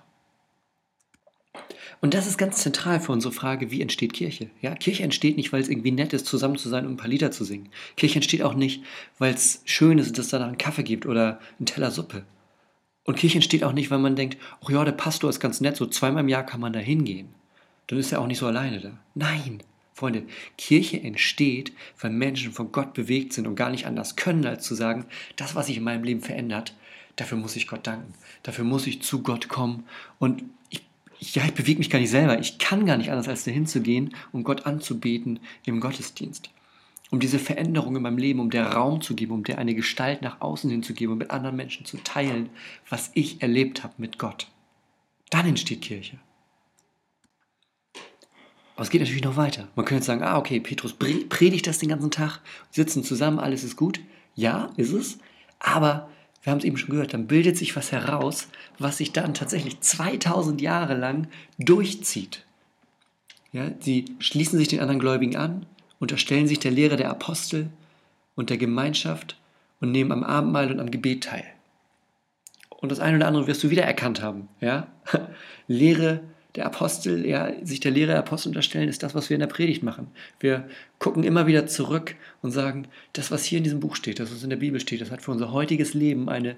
Und 2.02 2.14
das 2.14 2.28
ist 2.28 2.38
ganz 2.38 2.58
zentral 2.58 3.00
für 3.00 3.12
unsere 3.12 3.34
Frage, 3.34 3.72
wie 3.72 3.82
entsteht 3.82 4.14
Kirche? 4.14 4.50
Ja, 4.62 4.76
Kirche 4.76 5.04
entsteht 5.04 5.38
nicht, 5.38 5.54
weil 5.54 5.62
es 5.62 5.70
irgendwie 5.70 5.92
nett 5.92 6.14
ist, 6.14 6.26
zusammen 6.26 6.58
zu 6.58 6.70
sein 6.70 6.86
und 6.86 6.94
ein 6.94 6.98
paar 6.98 7.08
Lieder 7.08 7.32
zu 7.32 7.44
singen. 7.44 7.70
Kirche 7.98 8.16
entsteht 8.16 8.44
auch 8.44 8.54
nicht, 8.54 8.84
weil 9.18 9.34
es 9.34 9.62
schön 9.66 9.98
ist, 9.98 10.18
dass 10.18 10.26
es 10.26 10.32
danach 10.32 10.48
einen 10.48 10.58
Kaffee 10.58 10.84
gibt 10.84 11.06
oder 11.06 11.40
einen 11.58 11.66
Teller 11.66 11.92
Suppe. 11.92 12.26
Und 13.06 13.18
Kirche 13.18 13.38
entsteht 13.38 13.64
auch 13.64 13.74
nicht, 13.74 13.92
weil 13.92 14.00
man 14.00 14.16
denkt, 14.16 14.38
ach 14.64 14.70
ja, 14.70 14.84
der 14.84 14.92
Pastor 14.92 15.30
ist 15.30 15.40
ganz 15.40 15.62
nett, 15.62 15.78
so 15.78 15.86
zweimal 15.86 16.24
im 16.24 16.30
Jahr 16.30 16.46
kann 16.46 16.60
man 16.60 16.74
da 16.74 16.80
hingehen. 16.80 17.30
Dann 17.88 18.00
ist 18.00 18.12
er 18.12 18.20
auch 18.20 18.28
nicht 18.28 18.40
so 18.40 18.48
alleine 18.48 18.80
da. 18.80 18.98
Nein, 19.14 19.62
Freunde, 19.94 20.24
Kirche 20.58 21.00
entsteht, 21.00 21.72
weil 22.02 22.12
Menschen 22.12 22.52
von 22.52 22.72
Gott 22.72 22.94
bewegt 22.94 23.32
sind 23.32 23.48
und 23.48 23.56
gar 23.56 23.70
nicht 23.70 23.86
anders 23.86 24.16
können, 24.16 24.46
als 24.46 24.66
zu 24.66 24.76
sagen, 24.76 25.06
das, 25.38 25.56
was 25.56 25.68
sich 25.68 25.78
in 25.78 25.84
meinem 25.84 26.04
Leben 26.04 26.22
verändert, 26.22 26.76
dafür 27.16 27.38
muss 27.38 27.56
ich 27.56 27.68
Gott 27.68 27.88
danken. 27.88 28.14
Dafür 28.44 28.66
muss 28.66 28.88
ich 28.88 29.02
zu 29.02 29.22
Gott 29.22 29.48
kommen 29.48 29.86
und 30.20 30.44
ja, 31.20 31.46
ich 31.46 31.54
bewege 31.54 31.80
mich 31.80 31.90
gar 31.90 32.00
nicht 32.00 32.10
selber. 32.10 32.40
Ich 32.40 32.58
kann 32.58 32.86
gar 32.86 32.98
nicht 32.98 33.12
anders, 33.12 33.28
als 33.28 33.44
dahin 33.44 33.68
zu 33.68 33.82
gehen, 33.82 34.16
um 34.32 34.44
Gott 34.44 34.66
anzubeten 34.66 35.40
im 35.66 35.80
Gottesdienst. 35.80 36.50
Um 37.12 37.20
diese 37.20 37.40
Veränderung 37.40 37.96
in 37.96 38.02
meinem 38.02 38.18
Leben, 38.18 38.40
um 38.40 38.50
der 38.50 38.74
Raum 38.74 39.02
zu 39.02 39.16
geben, 39.16 39.34
um 39.34 39.44
der 39.44 39.58
eine 39.58 39.76
Gestalt 39.76 40.22
nach 40.22 40.42
außen 40.42 40.70
hinzugeben 40.70 41.14
und 41.14 41.20
mit 41.20 41.32
anderen 41.32 41.56
Menschen 41.56 41.86
zu 41.86 41.98
teilen, 41.98 42.50
was 42.90 43.12
ich 43.14 43.42
erlebt 43.42 43.84
habe 43.84 43.94
mit 43.98 44.18
Gott. 44.18 44.48
Dann 45.30 45.48
entsteht 45.48 45.82
Kirche. 45.82 46.20
Aber 48.76 48.84
es 48.84 48.90
geht 48.90 49.02
natürlich 49.02 49.24
noch 49.24 49.38
weiter. 49.38 49.70
Man 49.76 49.86
könnte 49.86 50.04
sagen, 50.04 50.24
ah, 50.24 50.38
okay, 50.38 50.60
Petrus 50.60 50.94
predigt 50.94 51.68
das 51.68 51.78
den 51.78 51.90
ganzen 51.90 52.12
Tag, 52.12 52.42
sitzen 52.72 53.04
zusammen, 53.04 53.40
alles 53.40 53.64
ist 53.64 53.78
gut. 53.78 54.02
Ja, 54.36 54.74
ist 54.76 54.92
es. 54.92 55.18
Aber 55.60 56.10
wir 56.46 56.52
haben 56.52 56.60
es 56.60 56.64
eben 56.64 56.78
schon 56.78 56.92
gehört, 56.92 57.16
dann 57.16 57.26
bildet 57.26 57.58
sich 57.58 57.76
was 57.76 57.92
heraus, 57.92 58.50
was 58.78 58.98
sich 58.98 59.12
dann 59.12 59.34
tatsächlich 59.34 59.82
2000 59.82 60.62
Jahre 60.62 60.94
lang 60.94 61.28
durchzieht. 61.58 62.46
Ja, 63.52 63.72
sie 63.80 64.06
schließen 64.20 64.60
sich 64.60 64.68
den 64.68 64.80
anderen 64.80 65.00
Gläubigen 65.00 65.38
an, 65.38 65.66
unterstellen 66.00 66.48
sich 66.48 66.60
der 66.60 66.70
Lehre 66.70 66.98
der 66.98 67.10
Apostel 67.10 67.72
und 68.36 68.52
der 68.52 68.58
Gemeinschaft 68.58 69.38
und 69.82 69.92
nehmen 69.92 70.12
am 70.12 70.24
Abendmahl 70.24 70.72
und 70.72 70.80
am 70.80 70.92
Gebet 70.92 71.24
teil. 71.24 71.46
Und 72.70 72.92
das 72.92 73.00
eine 73.00 73.18
oder 73.18 73.28
andere 73.28 73.48
wirst 73.48 73.64
du 73.64 73.72
wieder 73.72 73.84
erkannt 73.84 74.22
haben. 74.22 74.48
Ja? 74.62 74.88
Lehre 75.68 76.22
der 76.56 76.66
Apostel, 76.66 77.26
ja, 77.26 77.52
sich 77.64 77.80
der 77.80 77.92
Lehre 77.92 78.12
der 78.12 78.20
Apostel 78.20 78.50
unterstellen, 78.50 78.88
ist 78.88 79.04
das, 79.04 79.14
was 79.14 79.30
wir 79.30 79.36
in 79.36 79.42
der 79.42 79.48
Predigt 79.48 79.84
machen. 79.84 80.08
Wir 80.40 80.68
gucken 81.00 81.24
immer 81.24 81.48
wieder 81.48 81.68
zurück 81.68 82.16
und 82.42 82.52
sagen, 82.52 82.88
das, 83.14 83.32
was 83.32 83.44
hier 83.44 83.58
in 83.58 83.64
diesem 83.64 83.80
Buch 83.80 83.96
steht, 83.96 84.20
das, 84.20 84.32
was 84.32 84.44
in 84.44 84.50
der 84.50 84.58
Bibel 84.58 84.80
steht, 84.80 85.02
das 85.02 85.12
hat 85.12 85.22
für 85.22 85.32
unser 85.32 85.52
heutiges 85.52 85.94
Leben 85.94 86.30
eine 86.30 86.56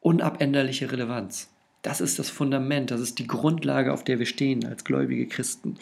unabänderliche 0.00 0.92
Relevanz. 0.92 1.50
Das 1.82 2.00
ist 2.02 2.18
das 2.18 2.28
Fundament, 2.28 2.90
das 2.90 3.00
ist 3.00 3.18
die 3.18 3.26
Grundlage, 3.26 3.92
auf 3.92 4.04
der 4.04 4.18
wir 4.18 4.26
stehen 4.26 4.66
als 4.66 4.84
gläubige 4.84 5.26
Christen. 5.26 5.76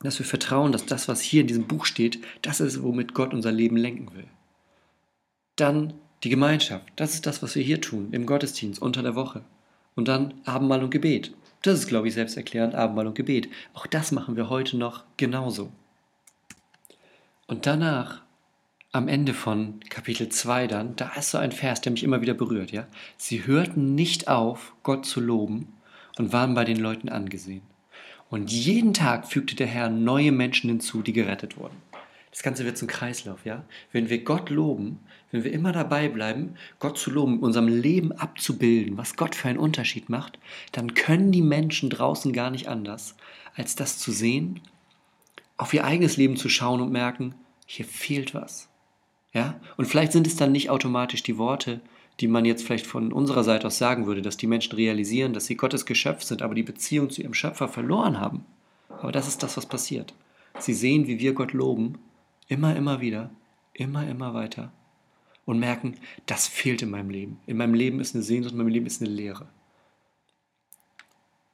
Dass 0.00 0.20
wir 0.20 0.26
vertrauen, 0.26 0.70
dass 0.70 0.86
das, 0.86 1.08
was 1.08 1.20
hier 1.20 1.40
in 1.40 1.48
diesem 1.48 1.66
Buch 1.66 1.84
steht, 1.84 2.20
das 2.42 2.60
ist, 2.60 2.82
womit 2.82 3.14
Gott 3.14 3.34
unser 3.34 3.50
Leben 3.50 3.76
lenken 3.76 4.14
will. 4.14 4.28
Dann 5.56 5.94
die 6.22 6.28
Gemeinschaft, 6.28 6.86
das 6.94 7.14
ist 7.14 7.26
das, 7.26 7.42
was 7.42 7.56
wir 7.56 7.62
hier 7.62 7.80
tun, 7.80 8.08
im 8.12 8.24
Gottesdienst, 8.26 8.80
unter 8.80 9.02
der 9.02 9.16
Woche. 9.16 9.42
Und 9.96 10.06
dann 10.06 10.34
Abendmahl 10.44 10.84
und 10.84 10.90
Gebet. 10.90 11.32
Das 11.62 11.78
ist, 11.78 11.88
glaube 11.88 12.08
ich, 12.08 12.14
selbsterklärend 12.14 12.74
Abendmahl 12.74 13.06
und 13.06 13.14
Gebet. 13.14 13.48
Auch 13.74 13.86
das 13.86 14.12
machen 14.12 14.36
wir 14.36 14.48
heute 14.48 14.76
noch 14.76 15.04
genauso. 15.16 15.72
Und 17.46 17.66
danach, 17.66 18.22
am 18.92 19.08
Ende 19.08 19.34
von 19.34 19.80
Kapitel 19.88 20.28
2 20.28 20.66
dann, 20.66 20.96
da 20.96 21.12
ist 21.14 21.30
so 21.30 21.38
ein 21.38 21.52
Vers, 21.52 21.80
der 21.80 21.92
mich 21.92 22.04
immer 22.04 22.20
wieder 22.20 22.34
berührt, 22.34 22.70
ja. 22.70 22.86
Sie 23.16 23.46
hörten 23.46 23.94
nicht 23.94 24.28
auf, 24.28 24.74
Gott 24.82 25.04
zu 25.04 25.20
loben 25.20 25.72
und 26.18 26.32
waren 26.32 26.54
bei 26.54 26.64
den 26.64 26.78
Leuten 26.78 27.08
angesehen. 27.08 27.62
Und 28.30 28.52
jeden 28.52 28.94
Tag 28.94 29.26
fügte 29.26 29.56
der 29.56 29.66
Herr 29.66 29.88
neue 29.88 30.32
Menschen 30.32 30.68
hinzu, 30.68 31.02
die 31.02 31.12
gerettet 31.12 31.56
wurden. 31.56 31.76
Das 32.30 32.42
Ganze 32.42 32.64
wird 32.64 32.78
zum 32.78 32.88
Kreislauf, 32.88 33.44
ja. 33.44 33.64
Wenn 33.90 34.10
wir 34.10 34.22
Gott 34.22 34.50
loben, 34.50 35.00
wenn 35.30 35.44
wir 35.44 35.52
immer 35.52 35.72
dabei 35.72 36.08
bleiben, 36.08 36.54
Gott 36.78 36.98
zu 36.98 37.10
loben, 37.10 37.40
unserem 37.40 37.68
Leben 37.68 38.12
abzubilden, 38.12 38.96
was 38.96 39.16
Gott 39.16 39.34
für 39.34 39.48
einen 39.48 39.58
Unterschied 39.58 40.08
macht, 40.08 40.38
dann 40.72 40.94
können 40.94 41.32
die 41.32 41.42
Menschen 41.42 41.90
draußen 41.90 42.32
gar 42.32 42.50
nicht 42.50 42.68
anders, 42.68 43.14
als 43.54 43.76
das 43.76 43.98
zu 43.98 44.10
sehen, 44.10 44.60
auf 45.56 45.74
ihr 45.74 45.84
eigenes 45.84 46.16
Leben 46.16 46.36
zu 46.36 46.48
schauen 46.48 46.80
und 46.80 46.92
merken, 46.92 47.34
hier 47.66 47.84
fehlt 47.84 48.34
was. 48.34 48.68
Ja? 49.32 49.60
Und 49.76 49.86
vielleicht 49.86 50.12
sind 50.12 50.26
es 50.26 50.36
dann 50.36 50.52
nicht 50.52 50.70
automatisch 50.70 51.22
die 51.22 51.36
Worte, 51.36 51.80
die 52.20 52.28
man 52.28 52.44
jetzt 52.44 52.64
vielleicht 52.64 52.86
von 52.86 53.12
unserer 53.12 53.44
Seite 53.44 53.66
aus 53.66 53.78
sagen 53.78 54.06
würde, 54.06 54.22
dass 54.22 54.36
die 54.36 54.46
Menschen 54.46 54.74
realisieren, 54.74 55.34
dass 55.34 55.46
sie 55.46 55.56
Gottes 55.56 55.84
Geschöpf 55.86 56.22
sind, 56.22 56.42
aber 56.42 56.54
die 56.54 56.62
Beziehung 56.62 57.10
zu 57.10 57.22
ihrem 57.22 57.34
Schöpfer 57.34 57.68
verloren 57.68 58.18
haben. 58.18 58.44
Aber 58.88 59.12
das 59.12 59.28
ist 59.28 59.42
das, 59.42 59.56
was 59.56 59.66
passiert. 59.66 60.14
Sie 60.58 60.74
sehen, 60.74 61.06
wie 61.06 61.20
wir 61.20 61.34
Gott 61.34 61.52
loben 61.52 61.98
Immer, 62.48 62.74
immer 62.76 63.02
wieder, 63.02 63.28
immer, 63.74 64.08
immer 64.08 64.32
weiter 64.32 64.72
und 65.48 65.58
merken, 65.58 65.94
das 66.26 66.46
fehlt 66.46 66.82
in 66.82 66.90
meinem 66.90 67.08
Leben. 67.08 67.40
In 67.46 67.56
meinem 67.56 67.72
Leben 67.72 68.00
ist 68.00 68.14
eine 68.14 68.22
Sehnsucht, 68.22 68.52
in 68.52 68.58
meinem 68.58 68.68
Leben 68.68 68.84
ist 68.84 69.00
eine 69.00 69.10
Leere. 69.10 69.46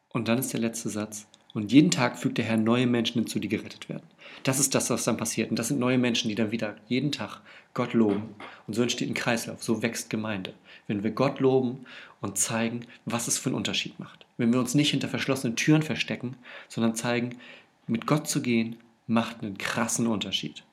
Und 0.08 0.26
dann 0.26 0.38
ist 0.38 0.52
der 0.52 0.58
letzte 0.58 0.88
Satz. 0.88 1.28
Und 1.52 1.70
jeden 1.70 1.92
Tag 1.92 2.18
fügt 2.18 2.38
der 2.38 2.44
Herr 2.44 2.56
neue 2.56 2.88
Menschen 2.88 3.20
hinzu, 3.20 3.38
die 3.38 3.48
gerettet 3.48 3.88
werden. 3.88 4.02
Das 4.42 4.58
ist 4.58 4.74
das, 4.74 4.90
was 4.90 5.04
dann 5.04 5.16
passiert. 5.16 5.50
Und 5.50 5.60
das 5.60 5.68
sind 5.68 5.78
neue 5.78 5.96
Menschen, 5.96 6.28
die 6.28 6.34
dann 6.34 6.50
wieder 6.50 6.74
jeden 6.88 7.12
Tag 7.12 7.40
Gott 7.72 7.92
loben. 7.92 8.34
Und 8.66 8.74
so 8.74 8.82
entsteht 8.82 9.08
ein 9.08 9.14
Kreislauf, 9.14 9.62
so 9.62 9.80
wächst 9.80 10.10
Gemeinde. 10.10 10.54
Wenn 10.88 11.04
wir 11.04 11.12
Gott 11.12 11.38
loben 11.38 11.86
und 12.20 12.36
zeigen, 12.36 12.86
was 13.04 13.28
es 13.28 13.38
für 13.38 13.50
einen 13.50 13.56
Unterschied 13.56 14.00
macht. 14.00 14.26
Wenn 14.38 14.52
wir 14.52 14.58
uns 14.58 14.74
nicht 14.74 14.90
hinter 14.90 15.06
verschlossenen 15.06 15.54
Türen 15.54 15.82
verstecken, 15.82 16.34
sondern 16.68 16.96
zeigen, 16.96 17.38
mit 17.86 18.08
Gott 18.08 18.26
zu 18.26 18.42
gehen, 18.42 18.74
macht 19.06 19.40
einen 19.42 19.56
krassen 19.56 20.08
Unterschied. 20.08 20.64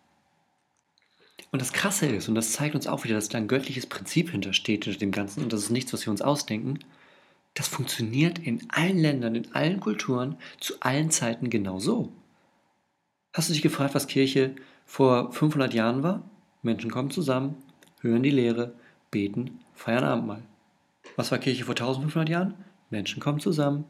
Und 1.51 1.61
das 1.61 1.73
Krasse 1.73 2.05
ist, 2.05 2.29
und 2.29 2.35
das 2.35 2.53
zeigt 2.53 2.75
uns 2.75 2.87
auch 2.87 3.03
wieder, 3.03 3.15
dass 3.15 3.27
da 3.27 3.37
ein 3.37 3.49
göttliches 3.49 3.85
Prinzip 3.85 4.29
hintersteht 4.29 4.85
hinter 4.85 4.99
dem 4.99 5.11
Ganzen 5.11 5.43
und 5.43 5.51
das 5.51 5.63
ist 5.63 5.69
nichts, 5.69 5.91
was 5.91 6.05
wir 6.05 6.11
uns 6.11 6.21
ausdenken, 6.21 6.79
das 7.53 7.67
funktioniert 7.67 8.39
in 8.39 8.65
allen 8.69 8.97
Ländern, 8.97 9.35
in 9.35 9.53
allen 9.53 9.81
Kulturen, 9.81 10.37
zu 10.61 10.75
allen 10.79 11.11
Zeiten 11.11 11.49
genau 11.49 11.79
so. 11.79 12.13
Hast 13.33 13.49
du 13.49 13.53
dich 13.53 13.61
gefragt, 13.61 13.93
was 13.93 14.07
Kirche 14.07 14.55
vor 14.85 15.33
500 15.33 15.73
Jahren 15.73 16.03
war? 16.03 16.23
Menschen 16.61 16.89
kommen 16.89 17.11
zusammen, 17.11 17.57
hören 17.99 18.23
die 18.23 18.29
Lehre, 18.29 18.73
beten, 19.09 19.59
feiern 19.73 20.05
Abendmahl. 20.05 20.43
Was 21.17 21.31
war 21.31 21.39
Kirche 21.39 21.65
vor 21.65 21.73
1500 21.73 22.29
Jahren? 22.29 22.53
Menschen 22.89 23.21
kommen 23.21 23.41
zusammen, 23.41 23.83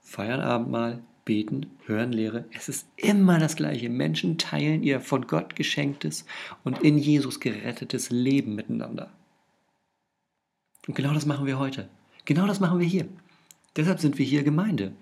feiern 0.00 0.40
Abendmahl, 0.40 1.02
beten, 1.24 1.66
hören 1.86 2.12
Lehre. 2.12 2.44
Es 2.52 2.68
ist 2.68 2.86
immer 2.96 3.38
das 3.38 3.56
Gleiche. 3.56 3.88
Menschen 3.88 4.38
teilen 4.38 4.82
ihr 4.82 5.00
von 5.00 5.26
Gott 5.26 5.56
geschenktes 5.56 6.24
und 6.64 6.82
in 6.82 6.98
Jesus 6.98 7.40
gerettetes 7.40 8.10
Leben 8.10 8.54
miteinander. 8.54 9.10
Und 10.86 10.94
genau 10.94 11.14
das 11.14 11.26
machen 11.26 11.46
wir 11.46 11.58
heute. 11.58 11.88
Genau 12.24 12.46
das 12.46 12.60
machen 12.60 12.78
wir 12.78 12.86
hier. 12.86 13.06
Deshalb 13.76 14.00
sind 14.00 14.18
wir 14.18 14.26
hier 14.26 14.42
Gemeinde, 14.42 14.92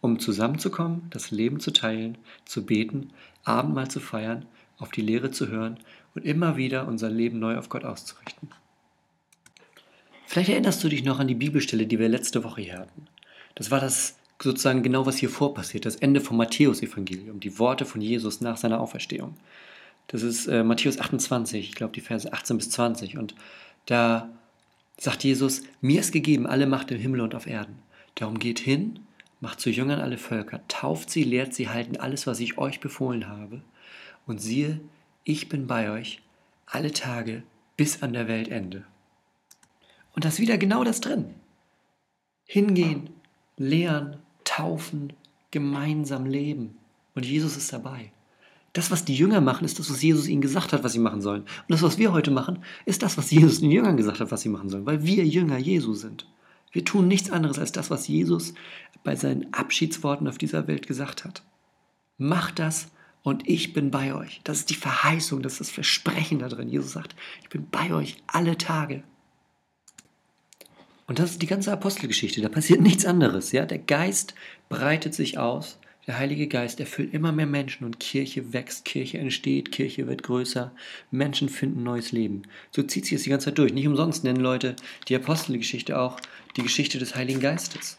um 0.00 0.18
zusammenzukommen, 0.18 1.02
das 1.10 1.30
Leben 1.30 1.60
zu 1.60 1.72
teilen, 1.72 2.18
zu 2.44 2.64
beten, 2.64 3.10
Abendmahl 3.44 3.90
zu 3.90 4.00
feiern, 4.00 4.46
auf 4.78 4.90
die 4.90 5.02
Lehre 5.02 5.30
zu 5.30 5.48
hören 5.48 5.78
und 6.14 6.24
immer 6.24 6.56
wieder 6.56 6.86
unser 6.86 7.10
Leben 7.10 7.38
neu 7.38 7.58
auf 7.58 7.68
Gott 7.68 7.84
auszurichten. 7.84 8.50
Vielleicht 10.26 10.50
erinnerst 10.50 10.82
du 10.84 10.88
dich 10.88 11.04
noch 11.04 11.18
an 11.18 11.28
die 11.28 11.34
Bibelstelle, 11.34 11.86
die 11.86 11.98
wir 11.98 12.08
letzte 12.08 12.44
Woche 12.44 12.62
hier 12.62 12.78
hatten. 12.78 13.06
Das 13.56 13.70
war 13.70 13.80
das 13.80 14.16
sozusagen 14.42 14.82
genau, 14.82 15.06
was 15.06 15.16
hier 15.16 15.30
vorpassiert, 15.30 15.86
das 15.86 15.96
Ende 15.96 16.20
vom 16.20 16.36
Matthäus-Evangelium, 16.36 17.40
die 17.40 17.58
Worte 17.58 17.84
von 17.84 18.00
Jesus 18.00 18.40
nach 18.40 18.56
seiner 18.56 18.80
Auferstehung. 18.80 19.34
Das 20.06 20.22
ist 20.22 20.46
äh, 20.46 20.64
Matthäus 20.64 20.98
28, 20.98 21.68
ich 21.68 21.74
glaube 21.74 21.92
die 21.92 22.00
Verse 22.00 22.32
18 22.32 22.56
bis 22.56 22.70
20. 22.70 23.18
Und 23.18 23.34
da 23.86 24.30
sagt 24.98 25.24
Jesus, 25.24 25.62
mir 25.80 26.00
ist 26.00 26.12
gegeben 26.12 26.46
alle 26.46 26.66
Macht 26.66 26.90
im 26.90 26.98
Himmel 26.98 27.20
und 27.20 27.34
auf 27.34 27.46
Erden. 27.46 27.78
Darum 28.16 28.38
geht 28.38 28.58
hin, 28.58 29.00
macht 29.40 29.60
zu 29.60 29.70
Jüngern 29.70 30.00
alle 30.00 30.18
Völker, 30.18 30.60
tauft 30.68 31.10
sie, 31.10 31.22
lehrt 31.22 31.54
sie, 31.54 31.68
halten 31.68 31.96
alles, 31.96 32.26
was 32.26 32.40
ich 32.40 32.58
euch 32.58 32.80
befohlen 32.80 33.28
habe. 33.28 33.62
Und 34.26 34.40
siehe, 34.40 34.80
ich 35.24 35.48
bin 35.48 35.66
bei 35.66 35.90
euch 35.90 36.20
alle 36.66 36.92
Tage 36.92 37.42
bis 37.76 38.02
an 38.02 38.12
der 38.12 38.28
Weltende. 38.28 38.84
Und 40.14 40.24
da 40.24 40.28
ist 40.28 40.40
wieder 40.40 40.58
genau 40.58 40.84
das 40.84 41.00
drin. 41.00 41.34
Hingehen, 42.44 43.10
lehren, 43.56 44.16
taufen, 44.50 45.12
gemeinsam 45.50 46.26
leben. 46.26 46.76
Und 47.14 47.24
Jesus 47.24 47.56
ist 47.56 47.72
dabei. 47.72 48.12
Das, 48.72 48.90
was 48.90 49.04
die 49.04 49.14
Jünger 49.14 49.40
machen, 49.40 49.64
ist 49.64 49.78
das, 49.78 49.90
was 49.90 50.02
Jesus 50.02 50.26
ihnen 50.26 50.40
gesagt 50.40 50.72
hat, 50.72 50.84
was 50.84 50.92
sie 50.92 50.98
machen 50.98 51.20
sollen. 51.20 51.42
Und 51.42 51.68
das, 51.68 51.82
was 51.82 51.98
wir 51.98 52.12
heute 52.12 52.30
machen, 52.30 52.60
ist 52.84 53.02
das, 53.02 53.16
was 53.16 53.30
Jesus 53.30 53.60
den 53.60 53.70
Jüngern 53.70 53.96
gesagt 53.96 54.20
hat, 54.20 54.30
was 54.30 54.42
sie 54.42 54.48
machen 54.48 54.68
sollen, 54.68 54.86
weil 54.86 55.04
wir 55.04 55.24
Jünger 55.24 55.58
Jesu 55.58 55.94
sind. 55.94 56.26
Wir 56.72 56.84
tun 56.84 57.08
nichts 57.08 57.30
anderes 57.30 57.58
als 57.58 57.72
das, 57.72 57.90
was 57.90 58.06
Jesus 58.06 58.54
bei 59.02 59.16
seinen 59.16 59.52
Abschiedsworten 59.52 60.28
auf 60.28 60.38
dieser 60.38 60.66
Welt 60.68 60.86
gesagt 60.86 61.24
hat. 61.24 61.42
Macht 62.16 62.58
das 62.58 62.92
und 63.22 63.48
ich 63.48 63.72
bin 63.72 63.90
bei 63.90 64.14
euch. 64.14 64.40
Das 64.44 64.58
ist 64.58 64.70
die 64.70 64.74
Verheißung, 64.74 65.42
das 65.42 65.54
ist 65.54 65.60
das 65.60 65.70
Versprechen 65.70 66.38
da 66.38 66.48
drin. 66.48 66.68
Jesus 66.68 66.92
sagt, 66.92 67.16
ich 67.42 67.48
bin 67.48 67.68
bei 67.70 67.92
euch 67.92 68.22
alle 68.28 68.56
Tage. 68.56 69.02
Und 71.10 71.18
das 71.18 71.32
ist 71.32 71.42
die 71.42 71.48
ganze 71.48 71.72
Apostelgeschichte. 71.72 72.40
Da 72.40 72.48
passiert 72.48 72.80
nichts 72.80 73.04
anderes. 73.04 73.50
Ja? 73.50 73.66
Der 73.66 73.80
Geist 73.80 74.32
breitet 74.68 75.12
sich 75.12 75.38
aus. 75.38 75.76
Der 76.06 76.20
Heilige 76.20 76.46
Geist 76.46 76.78
erfüllt 76.78 77.12
immer 77.12 77.32
mehr 77.32 77.46
Menschen 77.48 77.84
und 77.84 77.98
Kirche 77.98 78.52
wächst, 78.52 78.84
Kirche 78.84 79.18
entsteht, 79.18 79.72
Kirche 79.72 80.06
wird 80.06 80.22
größer, 80.22 80.70
Menschen 81.10 81.48
finden 81.48 81.82
neues 81.82 82.12
Leben. 82.12 82.42
So 82.70 82.84
zieht 82.84 83.06
sich 83.06 83.16
das 83.16 83.24
die 83.24 83.30
ganze 83.30 83.46
Zeit 83.46 83.58
durch. 83.58 83.72
Nicht 83.72 83.88
umsonst 83.88 84.22
nennen 84.22 84.38
Leute 84.38 84.76
die 85.08 85.16
Apostelgeschichte 85.16 85.98
auch 85.98 86.20
die 86.56 86.62
Geschichte 86.62 87.00
des 87.00 87.16
Heiligen 87.16 87.40
Geistes. 87.40 87.98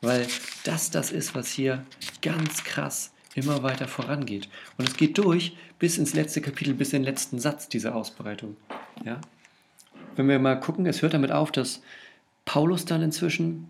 Weil 0.00 0.26
das 0.64 0.90
das 0.90 1.12
ist, 1.12 1.34
was 1.34 1.52
hier 1.52 1.84
ganz 2.22 2.64
krass 2.64 3.12
immer 3.34 3.64
weiter 3.64 3.86
vorangeht. 3.86 4.48
Und 4.78 4.88
es 4.88 4.96
geht 4.96 5.18
durch 5.18 5.54
bis 5.78 5.98
ins 5.98 6.14
letzte 6.14 6.40
Kapitel, 6.40 6.72
bis 6.72 6.94
in 6.94 7.02
den 7.02 7.04
letzten 7.04 7.38
Satz 7.38 7.68
dieser 7.68 7.94
Ausbreitung. 7.94 8.56
Ja? 9.04 9.20
Wenn 10.16 10.26
wir 10.30 10.38
mal 10.38 10.58
gucken, 10.58 10.86
es 10.86 11.02
hört 11.02 11.12
damit 11.12 11.32
auf, 11.32 11.52
dass 11.52 11.82
Paulus 12.46 12.86
dann 12.86 13.02
inzwischen 13.02 13.68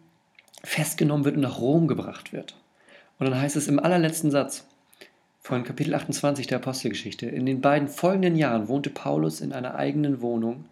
festgenommen 0.62 1.24
wird 1.24 1.34
und 1.34 1.42
nach 1.42 1.58
Rom 1.58 1.88
gebracht 1.88 2.32
wird. 2.32 2.54
Und 3.18 3.28
dann 3.28 3.40
heißt 3.40 3.56
es 3.56 3.66
im 3.66 3.80
allerletzten 3.80 4.30
Satz 4.30 4.64
von 5.40 5.64
Kapitel 5.64 5.94
28 5.94 6.46
der 6.46 6.58
Apostelgeschichte, 6.58 7.26
in 7.26 7.46
den 7.46 7.60
beiden 7.60 7.88
folgenden 7.88 8.36
Jahren 8.36 8.68
wohnte 8.68 8.90
Paulus 8.90 9.40
in 9.40 9.52
einer 9.52 9.74
eigenen 9.74 10.20
Wohnung. 10.20 10.66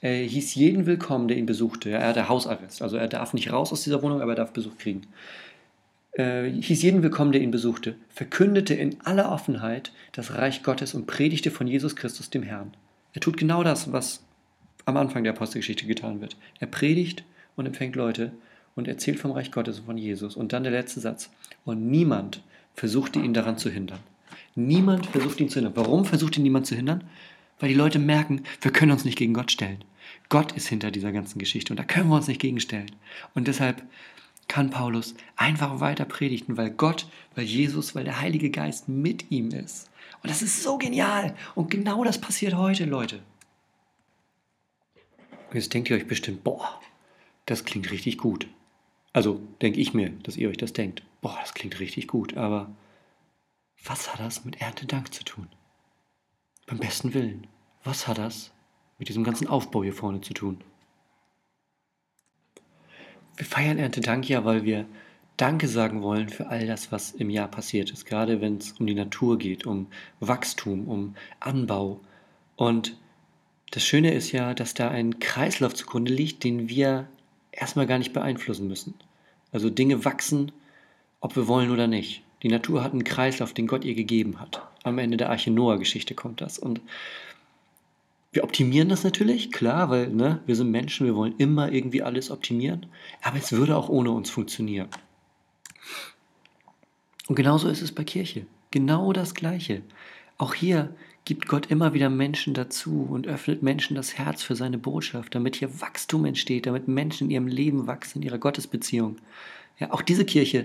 Er 0.00 0.14
hieß 0.14 0.54
jeden 0.54 0.86
willkommen, 0.86 1.28
der 1.28 1.36
ihn 1.36 1.46
besuchte. 1.46 1.90
Er 1.90 2.06
hatte 2.06 2.28
Hausarrest, 2.28 2.82
also 2.82 2.96
er 2.96 3.08
darf 3.08 3.34
nicht 3.34 3.52
raus 3.52 3.72
aus 3.72 3.82
dieser 3.82 4.02
Wohnung, 4.02 4.22
aber 4.22 4.32
er 4.32 4.36
darf 4.36 4.52
Besuch 4.52 4.78
kriegen. 4.78 5.02
Er 6.12 6.44
hieß 6.44 6.82
jeden 6.82 7.02
willkommen, 7.02 7.32
der 7.32 7.40
ihn 7.40 7.50
besuchte, 7.50 7.96
verkündete 8.10 8.74
in 8.74 9.00
aller 9.00 9.32
Offenheit 9.32 9.92
das 10.12 10.34
Reich 10.34 10.62
Gottes 10.62 10.94
und 10.94 11.06
predigte 11.06 11.50
von 11.50 11.66
Jesus 11.66 11.96
Christus 11.96 12.30
dem 12.30 12.42
Herrn. 12.42 12.72
Er 13.14 13.20
tut 13.20 13.36
genau 13.36 13.64
das, 13.64 13.92
was 13.92 14.22
am 14.84 14.96
Anfang 14.96 15.24
der 15.24 15.32
Apostelgeschichte 15.32 15.86
getan 15.86 16.20
wird. 16.20 16.36
Er 16.60 16.66
predigt 16.66 17.24
und 17.58 17.66
empfängt 17.66 17.96
Leute 17.96 18.32
und 18.76 18.88
erzählt 18.88 19.18
vom 19.18 19.32
Reich 19.32 19.50
Gottes 19.50 19.80
und 19.80 19.86
von 19.86 19.98
Jesus. 19.98 20.36
Und 20.36 20.52
dann 20.52 20.62
der 20.62 20.72
letzte 20.72 21.00
Satz. 21.00 21.30
Und 21.64 21.90
niemand 21.90 22.42
versuchte 22.74 23.18
ihn 23.18 23.34
daran 23.34 23.58
zu 23.58 23.68
hindern. 23.68 23.98
Niemand 24.54 25.06
versucht 25.06 25.40
ihn 25.40 25.48
zu 25.48 25.56
hindern. 25.56 25.76
Warum 25.76 26.04
versucht 26.04 26.36
ihn 26.36 26.44
niemand 26.44 26.66
zu 26.66 26.76
hindern? 26.76 27.04
Weil 27.58 27.70
die 27.70 27.74
Leute 27.74 27.98
merken, 27.98 28.44
wir 28.60 28.70
können 28.70 28.92
uns 28.92 29.04
nicht 29.04 29.18
gegen 29.18 29.34
Gott 29.34 29.50
stellen. 29.50 29.84
Gott 30.28 30.52
ist 30.52 30.68
hinter 30.68 30.90
dieser 30.90 31.10
ganzen 31.10 31.38
Geschichte 31.38 31.72
und 31.72 31.78
da 31.78 31.84
können 31.84 32.08
wir 32.08 32.16
uns 32.16 32.28
nicht 32.28 32.40
gegenstellen. 32.40 32.90
Und 33.34 33.48
deshalb 33.48 33.82
kann 34.46 34.70
Paulus 34.70 35.14
einfach 35.36 35.80
weiter 35.80 36.04
predigen, 36.04 36.56
weil 36.56 36.70
Gott, 36.70 37.06
weil 37.34 37.44
Jesus, 37.44 37.94
weil 37.94 38.04
der 38.04 38.20
Heilige 38.20 38.50
Geist 38.50 38.88
mit 38.88 39.30
ihm 39.30 39.50
ist. 39.50 39.90
Und 40.22 40.30
das 40.30 40.42
ist 40.42 40.62
so 40.62 40.78
genial. 40.78 41.34
Und 41.54 41.70
genau 41.70 42.04
das 42.04 42.20
passiert 42.20 42.54
heute, 42.54 42.84
Leute. 42.84 43.20
Jetzt 45.52 45.74
denkt 45.74 45.90
ihr 45.90 45.96
euch 45.96 46.06
bestimmt, 46.06 46.44
boah, 46.44 46.80
das 47.48 47.64
klingt 47.64 47.90
richtig 47.90 48.18
gut. 48.18 48.46
Also 49.12 49.40
denke 49.62 49.80
ich 49.80 49.94
mir, 49.94 50.10
dass 50.22 50.36
ihr 50.36 50.50
euch 50.50 50.58
das 50.58 50.74
denkt. 50.74 51.02
Boah, 51.22 51.36
das 51.40 51.54
klingt 51.54 51.80
richtig 51.80 52.06
gut, 52.06 52.36
aber 52.36 52.70
was 53.84 54.12
hat 54.12 54.20
das 54.20 54.44
mit 54.44 54.60
Erntedank 54.60 55.14
zu 55.14 55.24
tun? 55.24 55.48
Beim 56.66 56.78
besten 56.78 57.14
Willen, 57.14 57.46
was 57.84 58.06
hat 58.06 58.18
das 58.18 58.52
mit 58.98 59.08
diesem 59.08 59.24
ganzen 59.24 59.46
Aufbau 59.46 59.82
hier 59.82 59.94
vorne 59.94 60.20
zu 60.20 60.34
tun? 60.34 60.60
Wir 63.36 63.46
feiern 63.46 63.78
Erntedank 63.78 64.28
ja, 64.28 64.44
weil 64.44 64.64
wir 64.64 64.86
Danke 65.38 65.68
sagen 65.68 66.02
wollen 66.02 66.28
für 66.28 66.48
all 66.48 66.66
das, 66.66 66.90
was 66.90 67.12
im 67.12 67.30
Jahr 67.30 67.48
passiert 67.48 67.92
ist, 67.92 68.04
gerade 68.04 68.40
wenn 68.40 68.58
es 68.58 68.72
um 68.72 68.86
die 68.86 68.94
Natur 68.94 69.38
geht, 69.38 69.64
um 69.64 69.86
Wachstum, 70.18 70.88
um 70.88 71.14
Anbau. 71.38 72.00
Und 72.56 72.96
das 73.70 73.84
Schöne 73.84 74.12
ist 74.12 74.32
ja, 74.32 74.52
dass 74.52 74.74
da 74.74 74.90
ein 74.90 75.20
Kreislauf 75.20 75.74
zugrunde 75.74 76.12
liegt, 76.12 76.42
den 76.42 76.68
wir 76.68 77.08
erstmal 77.58 77.86
gar 77.86 77.98
nicht 77.98 78.12
beeinflussen 78.12 78.68
müssen. 78.68 78.94
Also 79.52 79.70
Dinge 79.70 80.04
wachsen, 80.04 80.52
ob 81.20 81.36
wir 81.36 81.48
wollen 81.48 81.70
oder 81.70 81.86
nicht. 81.86 82.22
Die 82.42 82.48
Natur 82.48 82.84
hat 82.84 82.92
einen 82.92 83.04
Kreislauf, 83.04 83.52
den 83.52 83.66
Gott 83.66 83.84
ihr 83.84 83.94
gegeben 83.94 84.40
hat. 84.40 84.62
Am 84.84 84.98
Ende 84.98 85.16
der 85.16 85.30
Arche 85.30 85.50
Noah-Geschichte 85.50 86.14
kommt 86.14 86.40
das. 86.40 86.58
Und 86.58 86.80
wir 88.30 88.44
optimieren 88.44 88.88
das 88.88 89.02
natürlich, 89.02 89.50
klar, 89.50 89.90
weil 89.90 90.08
ne, 90.08 90.40
wir 90.46 90.54
sind 90.54 90.70
Menschen, 90.70 91.06
wir 91.06 91.16
wollen 91.16 91.34
immer 91.38 91.72
irgendwie 91.72 92.02
alles 92.02 92.30
optimieren. 92.30 92.86
Aber 93.22 93.38
es 93.38 93.50
würde 93.52 93.76
auch 93.76 93.88
ohne 93.88 94.12
uns 94.12 94.30
funktionieren. 94.30 94.88
Und 97.26 97.34
genauso 97.34 97.68
ist 97.68 97.82
es 97.82 97.92
bei 97.92 98.04
Kirche. 98.04 98.46
Genau 98.70 99.12
das 99.12 99.34
Gleiche. 99.34 99.82
Auch 100.36 100.54
hier 100.54 100.94
gibt 101.28 101.46
Gott 101.46 101.66
immer 101.66 101.92
wieder 101.92 102.08
Menschen 102.08 102.54
dazu 102.54 103.06
und 103.10 103.26
öffnet 103.26 103.62
Menschen 103.62 103.94
das 103.94 104.16
Herz 104.16 104.42
für 104.42 104.56
seine 104.56 104.78
Botschaft, 104.78 105.34
damit 105.34 105.56
hier 105.56 105.82
Wachstum 105.82 106.24
entsteht, 106.24 106.64
damit 106.64 106.88
Menschen 106.88 107.26
in 107.26 107.30
ihrem 107.30 107.46
Leben 107.48 107.86
wachsen, 107.86 108.22
in 108.22 108.26
ihrer 108.26 108.38
Gottesbeziehung. 108.38 109.18
Ja, 109.78 109.92
auch 109.92 110.00
diese 110.00 110.24
Kirche 110.24 110.64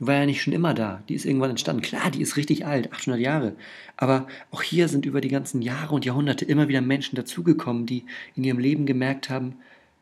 war 0.00 0.16
ja 0.16 0.26
nicht 0.26 0.42
schon 0.42 0.52
immer 0.52 0.74
da. 0.74 1.00
Die 1.08 1.14
ist 1.14 1.26
irgendwann 1.26 1.50
entstanden. 1.50 1.82
Klar, 1.82 2.10
die 2.10 2.22
ist 2.22 2.36
richtig 2.36 2.66
alt, 2.66 2.92
800 2.92 3.20
Jahre. 3.20 3.52
Aber 3.96 4.26
auch 4.50 4.62
hier 4.62 4.88
sind 4.88 5.06
über 5.06 5.20
die 5.20 5.28
ganzen 5.28 5.62
Jahre 5.62 5.94
und 5.94 6.04
Jahrhunderte 6.04 6.44
immer 6.44 6.66
wieder 6.66 6.80
Menschen 6.80 7.14
dazugekommen, 7.14 7.86
die 7.86 8.02
in 8.34 8.42
ihrem 8.42 8.58
Leben 8.58 8.86
gemerkt 8.86 9.30
haben, 9.30 9.54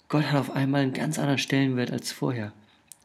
Gott 0.09 0.25
hat 0.33 0.41
auf 0.41 0.57
einmal 0.57 0.85
einen 0.85 0.95
ganz 0.95 1.19
anderen 1.19 1.37
Stellenwert 1.37 1.91
als 1.91 2.13
vorher. 2.13 2.55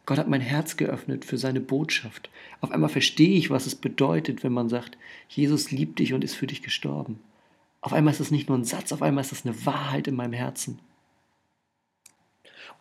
Gott 0.06 0.18
hat 0.18 0.28
mein 0.28 0.42
Herz 0.42 0.76
geöffnet 0.76 1.24
für 1.24 1.38
seine 1.38 1.62
Botschaft. 1.62 2.30
Auf 2.60 2.72
einmal 2.72 2.89
verstehe 2.89 3.38
ich, 3.38 3.50
was 3.50 3.66
es 3.66 3.76
bedeutet, 3.76 4.44
wenn 4.44 4.52
man 4.52 4.70
sagt, 4.70 4.98
Jesus 5.30 5.72
liebt 5.72 6.00
dich 6.00 6.13
und 6.13 6.24
ist 6.24 6.36
für 6.36 6.48
dich 6.48 6.62
gestorben. 6.62 7.20
Auf 7.80 7.94
einmal 7.94 8.13
ist 8.13 8.20
es 8.20 8.32
nicht 8.32 8.50
nur 8.50 8.58
ein 8.58 8.66
Satz, 8.66 8.92
auf 8.92 9.02
einmal 9.02 9.24
ist 9.24 9.32
es 9.32 9.46
eine 9.46 9.66
Wahrheit 9.66 10.08
in 10.08 10.16
meinem 10.16 10.34
Herzen. 10.34 10.80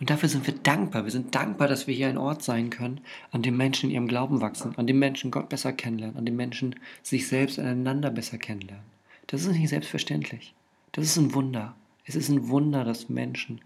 Und 0.00 0.10
dafür 0.10 0.28
sind 0.28 0.46
wir 0.46 0.54
dankbar. 0.54 1.04
Wir 1.04 1.12
sind 1.12 1.34
dankbar, 1.34 1.68
dass 1.68 1.86
wir 1.86 1.94
hier 1.94 2.08
ein 2.08 2.18
Ort 2.18 2.42
sein 2.42 2.70
können, 2.70 3.00
an 3.30 3.42
dem 3.42 3.56
Menschen 3.56 3.88
in 3.88 3.94
ihrem 3.94 4.08
Glauben 4.08 4.40
wachsen, 4.40 4.76
an 4.76 4.86
dem 4.86 4.98
Menschen 4.98 5.30
Gott 5.30 5.48
besser 5.48 5.72
kennenlernen, 5.72 6.16
an 6.16 6.26
dem 6.26 6.34
Menschen 6.34 6.74
sich 7.02 7.28
selbst 7.28 7.58
einander 7.58 8.10
besser 8.10 8.38
kennenlernen. 8.38 8.86
Das 9.28 9.42
ist 9.42 9.52
nicht 9.52 9.68
selbstverständlich. 9.68 10.54
Das 10.92 11.04
ist 11.04 11.16
ein 11.18 11.34
Wunder. 11.34 11.76
Es 12.04 12.16
ist 12.16 12.28
ein 12.28 12.48
Wunder, 12.48 12.84
dass 12.84 13.08
Menschen 13.08 13.60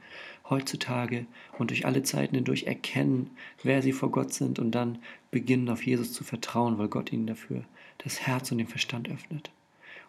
heutzutage 0.50 1.26
und 1.58 1.70
durch 1.70 1.86
alle 1.86 2.02
Zeiten 2.02 2.34
hindurch 2.34 2.64
erkennen, 2.64 3.30
wer 3.62 3.82
sie 3.82 3.92
vor 3.92 4.10
Gott 4.10 4.32
sind 4.32 4.58
und 4.58 4.70
dann 4.72 4.98
beginnen 5.30 5.68
auf 5.68 5.84
Jesus 5.84 6.12
zu 6.12 6.24
vertrauen, 6.24 6.78
weil 6.78 6.88
Gott 6.88 7.12
ihnen 7.12 7.26
dafür 7.26 7.64
das 7.98 8.20
Herz 8.20 8.52
und 8.52 8.58
den 8.58 8.66
Verstand 8.66 9.08
öffnet. 9.08 9.50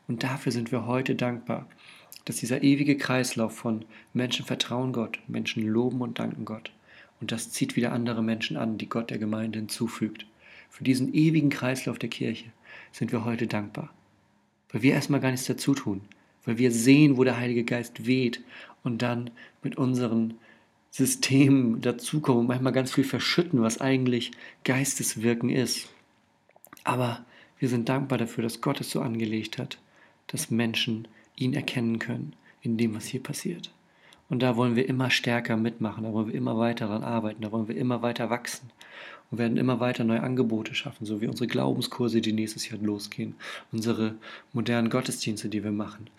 Und 0.07 0.23
dafür 0.23 0.51
sind 0.51 0.71
wir 0.71 0.85
heute 0.85 1.15
dankbar, 1.15 1.67
dass 2.25 2.37
dieser 2.37 2.63
ewige 2.63 2.97
Kreislauf 2.97 3.55
von 3.55 3.85
Menschen 4.13 4.45
vertrauen 4.45 4.93
Gott, 4.93 5.19
Menschen 5.27 5.63
loben 5.67 6.01
und 6.01 6.19
danken 6.19 6.45
Gott. 6.45 6.71
Und 7.19 7.31
das 7.31 7.51
zieht 7.51 7.75
wieder 7.75 7.91
andere 7.91 8.21
Menschen 8.21 8.57
an, 8.57 8.77
die 8.77 8.89
Gott 8.89 9.09
der 9.09 9.17
Gemeinde 9.17 9.59
hinzufügt. 9.59 10.25
Für 10.69 10.83
diesen 10.83 11.13
ewigen 11.13 11.49
Kreislauf 11.49 11.97
der 11.97 12.09
Kirche 12.09 12.51
sind 12.91 13.11
wir 13.11 13.25
heute 13.25 13.47
dankbar. 13.47 13.89
Weil 14.71 14.81
wir 14.81 14.93
erstmal 14.93 15.21
gar 15.21 15.31
nichts 15.31 15.47
dazu 15.47 15.73
tun 15.73 16.01
weil 16.47 16.57
wir 16.57 16.71
sehen, 16.71 17.17
wo 17.17 17.25
der 17.25 17.37
Heilige 17.37 17.65
Geist 17.65 18.07
weht 18.07 18.41
und 18.83 19.01
dann 19.01 19.29
mit 19.63 19.77
unseren 19.77 20.35
Systemen 20.91 21.81
dazukommen 21.81 22.41
und 22.41 22.47
manchmal 22.47 22.73
ganz 22.73 22.91
viel 22.91 23.03
verschütten, 23.03 23.61
was 23.61 23.81
eigentlich 23.81 24.31
Geisteswirken 24.63 25.49
ist. 25.49 25.89
Aber 26.83 27.25
wir 27.59 27.69
sind 27.69 27.89
dankbar 27.89 28.17
dafür, 28.17 28.43
dass 28.43 28.61
Gott 28.61 28.81
es 28.81 28.91
so 28.91 29.01
angelegt 29.01 29.57
hat, 29.57 29.77
dass 30.27 30.51
Menschen 30.51 31.07
ihn 31.35 31.53
erkennen 31.53 31.99
können 31.99 32.33
in 32.61 32.77
dem, 32.77 32.95
was 32.95 33.05
hier 33.05 33.21
passiert. 33.21 33.71
Und 34.29 34.41
da 34.41 34.57
wollen 34.57 34.75
wir 34.75 34.89
immer 34.89 35.09
stärker 35.09 35.55
mitmachen, 35.55 36.03
da 36.03 36.11
wollen 36.11 36.27
wir 36.27 36.35
immer 36.35 36.57
weiter 36.57 36.87
daran 36.87 37.03
arbeiten, 37.03 37.41
da 37.41 37.51
wollen 37.51 37.67
wir 37.67 37.77
immer 37.77 38.01
weiter 38.01 38.29
wachsen 38.29 38.69
und 39.31 39.37
werden 39.37 39.57
immer 39.57 39.79
weiter 39.79 40.03
neue 40.03 40.21
Angebote 40.21 40.75
schaffen, 40.75 41.05
so 41.05 41.21
wie 41.21 41.27
unsere 41.27 41.47
Glaubenskurse, 41.47 42.21
die 42.21 42.33
nächstes 42.33 42.69
Jahr 42.69 42.79
losgehen, 42.79 43.35
unsere 43.71 44.15
modernen 44.51 44.89
Gottesdienste, 44.89 45.47
die 45.47 45.63
wir 45.63 45.71
machen, 45.71 46.09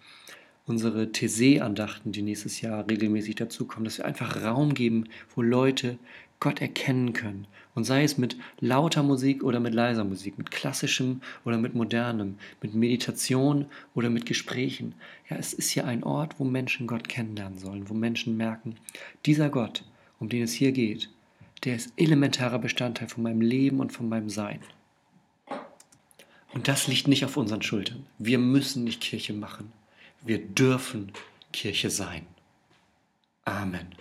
unsere 0.68 1.10
Thesee-Andachten, 1.10 2.12
die 2.12 2.22
nächstes 2.22 2.60
Jahr 2.60 2.88
regelmäßig 2.88 3.36
dazukommen, 3.36 3.84
dass 3.84 3.98
wir 3.98 4.04
einfach 4.04 4.42
Raum 4.42 4.74
geben, 4.74 5.04
wo 5.34 5.42
Leute 5.42 5.98
Gott 6.40 6.60
erkennen 6.60 7.12
können. 7.12 7.46
Und 7.74 7.84
sei 7.84 8.04
es 8.04 8.18
mit 8.18 8.36
lauter 8.60 9.02
Musik 9.02 9.42
oder 9.42 9.60
mit 9.60 9.74
leiser 9.74 10.04
Musik, 10.04 10.36
mit 10.36 10.50
klassischem 10.50 11.20
oder 11.44 11.58
mit 11.58 11.74
modernem, 11.74 12.36
mit 12.60 12.74
Meditation 12.74 13.66
oder 13.94 14.10
mit 14.10 14.26
Gesprächen. 14.26 14.94
Ja, 15.30 15.36
es 15.36 15.52
ist 15.52 15.70
hier 15.70 15.86
ein 15.86 16.02
Ort, 16.04 16.38
wo 16.38 16.44
Menschen 16.44 16.86
Gott 16.86 17.08
kennenlernen 17.08 17.58
sollen, 17.58 17.88
wo 17.88 17.94
Menschen 17.94 18.36
merken, 18.36 18.76
dieser 19.26 19.48
Gott, 19.48 19.84
um 20.18 20.28
den 20.28 20.42
es 20.42 20.52
hier 20.52 20.72
geht, 20.72 21.08
der 21.64 21.76
ist 21.76 21.92
elementarer 21.96 22.58
Bestandteil 22.58 23.08
von 23.08 23.22
meinem 23.22 23.40
Leben 23.40 23.80
und 23.80 23.92
von 23.92 24.08
meinem 24.08 24.30
Sein. 24.30 24.60
Und 26.52 26.68
das 26.68 26.88
liegt 26.88 27.08
nicht 27.08 27.24
auf 27.24 27.36
unseren 27.36 27.62
Schultern. 27.62 28.06
Wir 28.18 28.38
müssen 28.38 28.84
nicht 28.84 29.00
Kirche 29.00 29.32
machen. 29.32 29.72
Wir 30.28 30.46
dürfen 30.46 31.10
Kirche 31.54 31.88
sein. 31.88 32.26
Amen. 33.46 33.94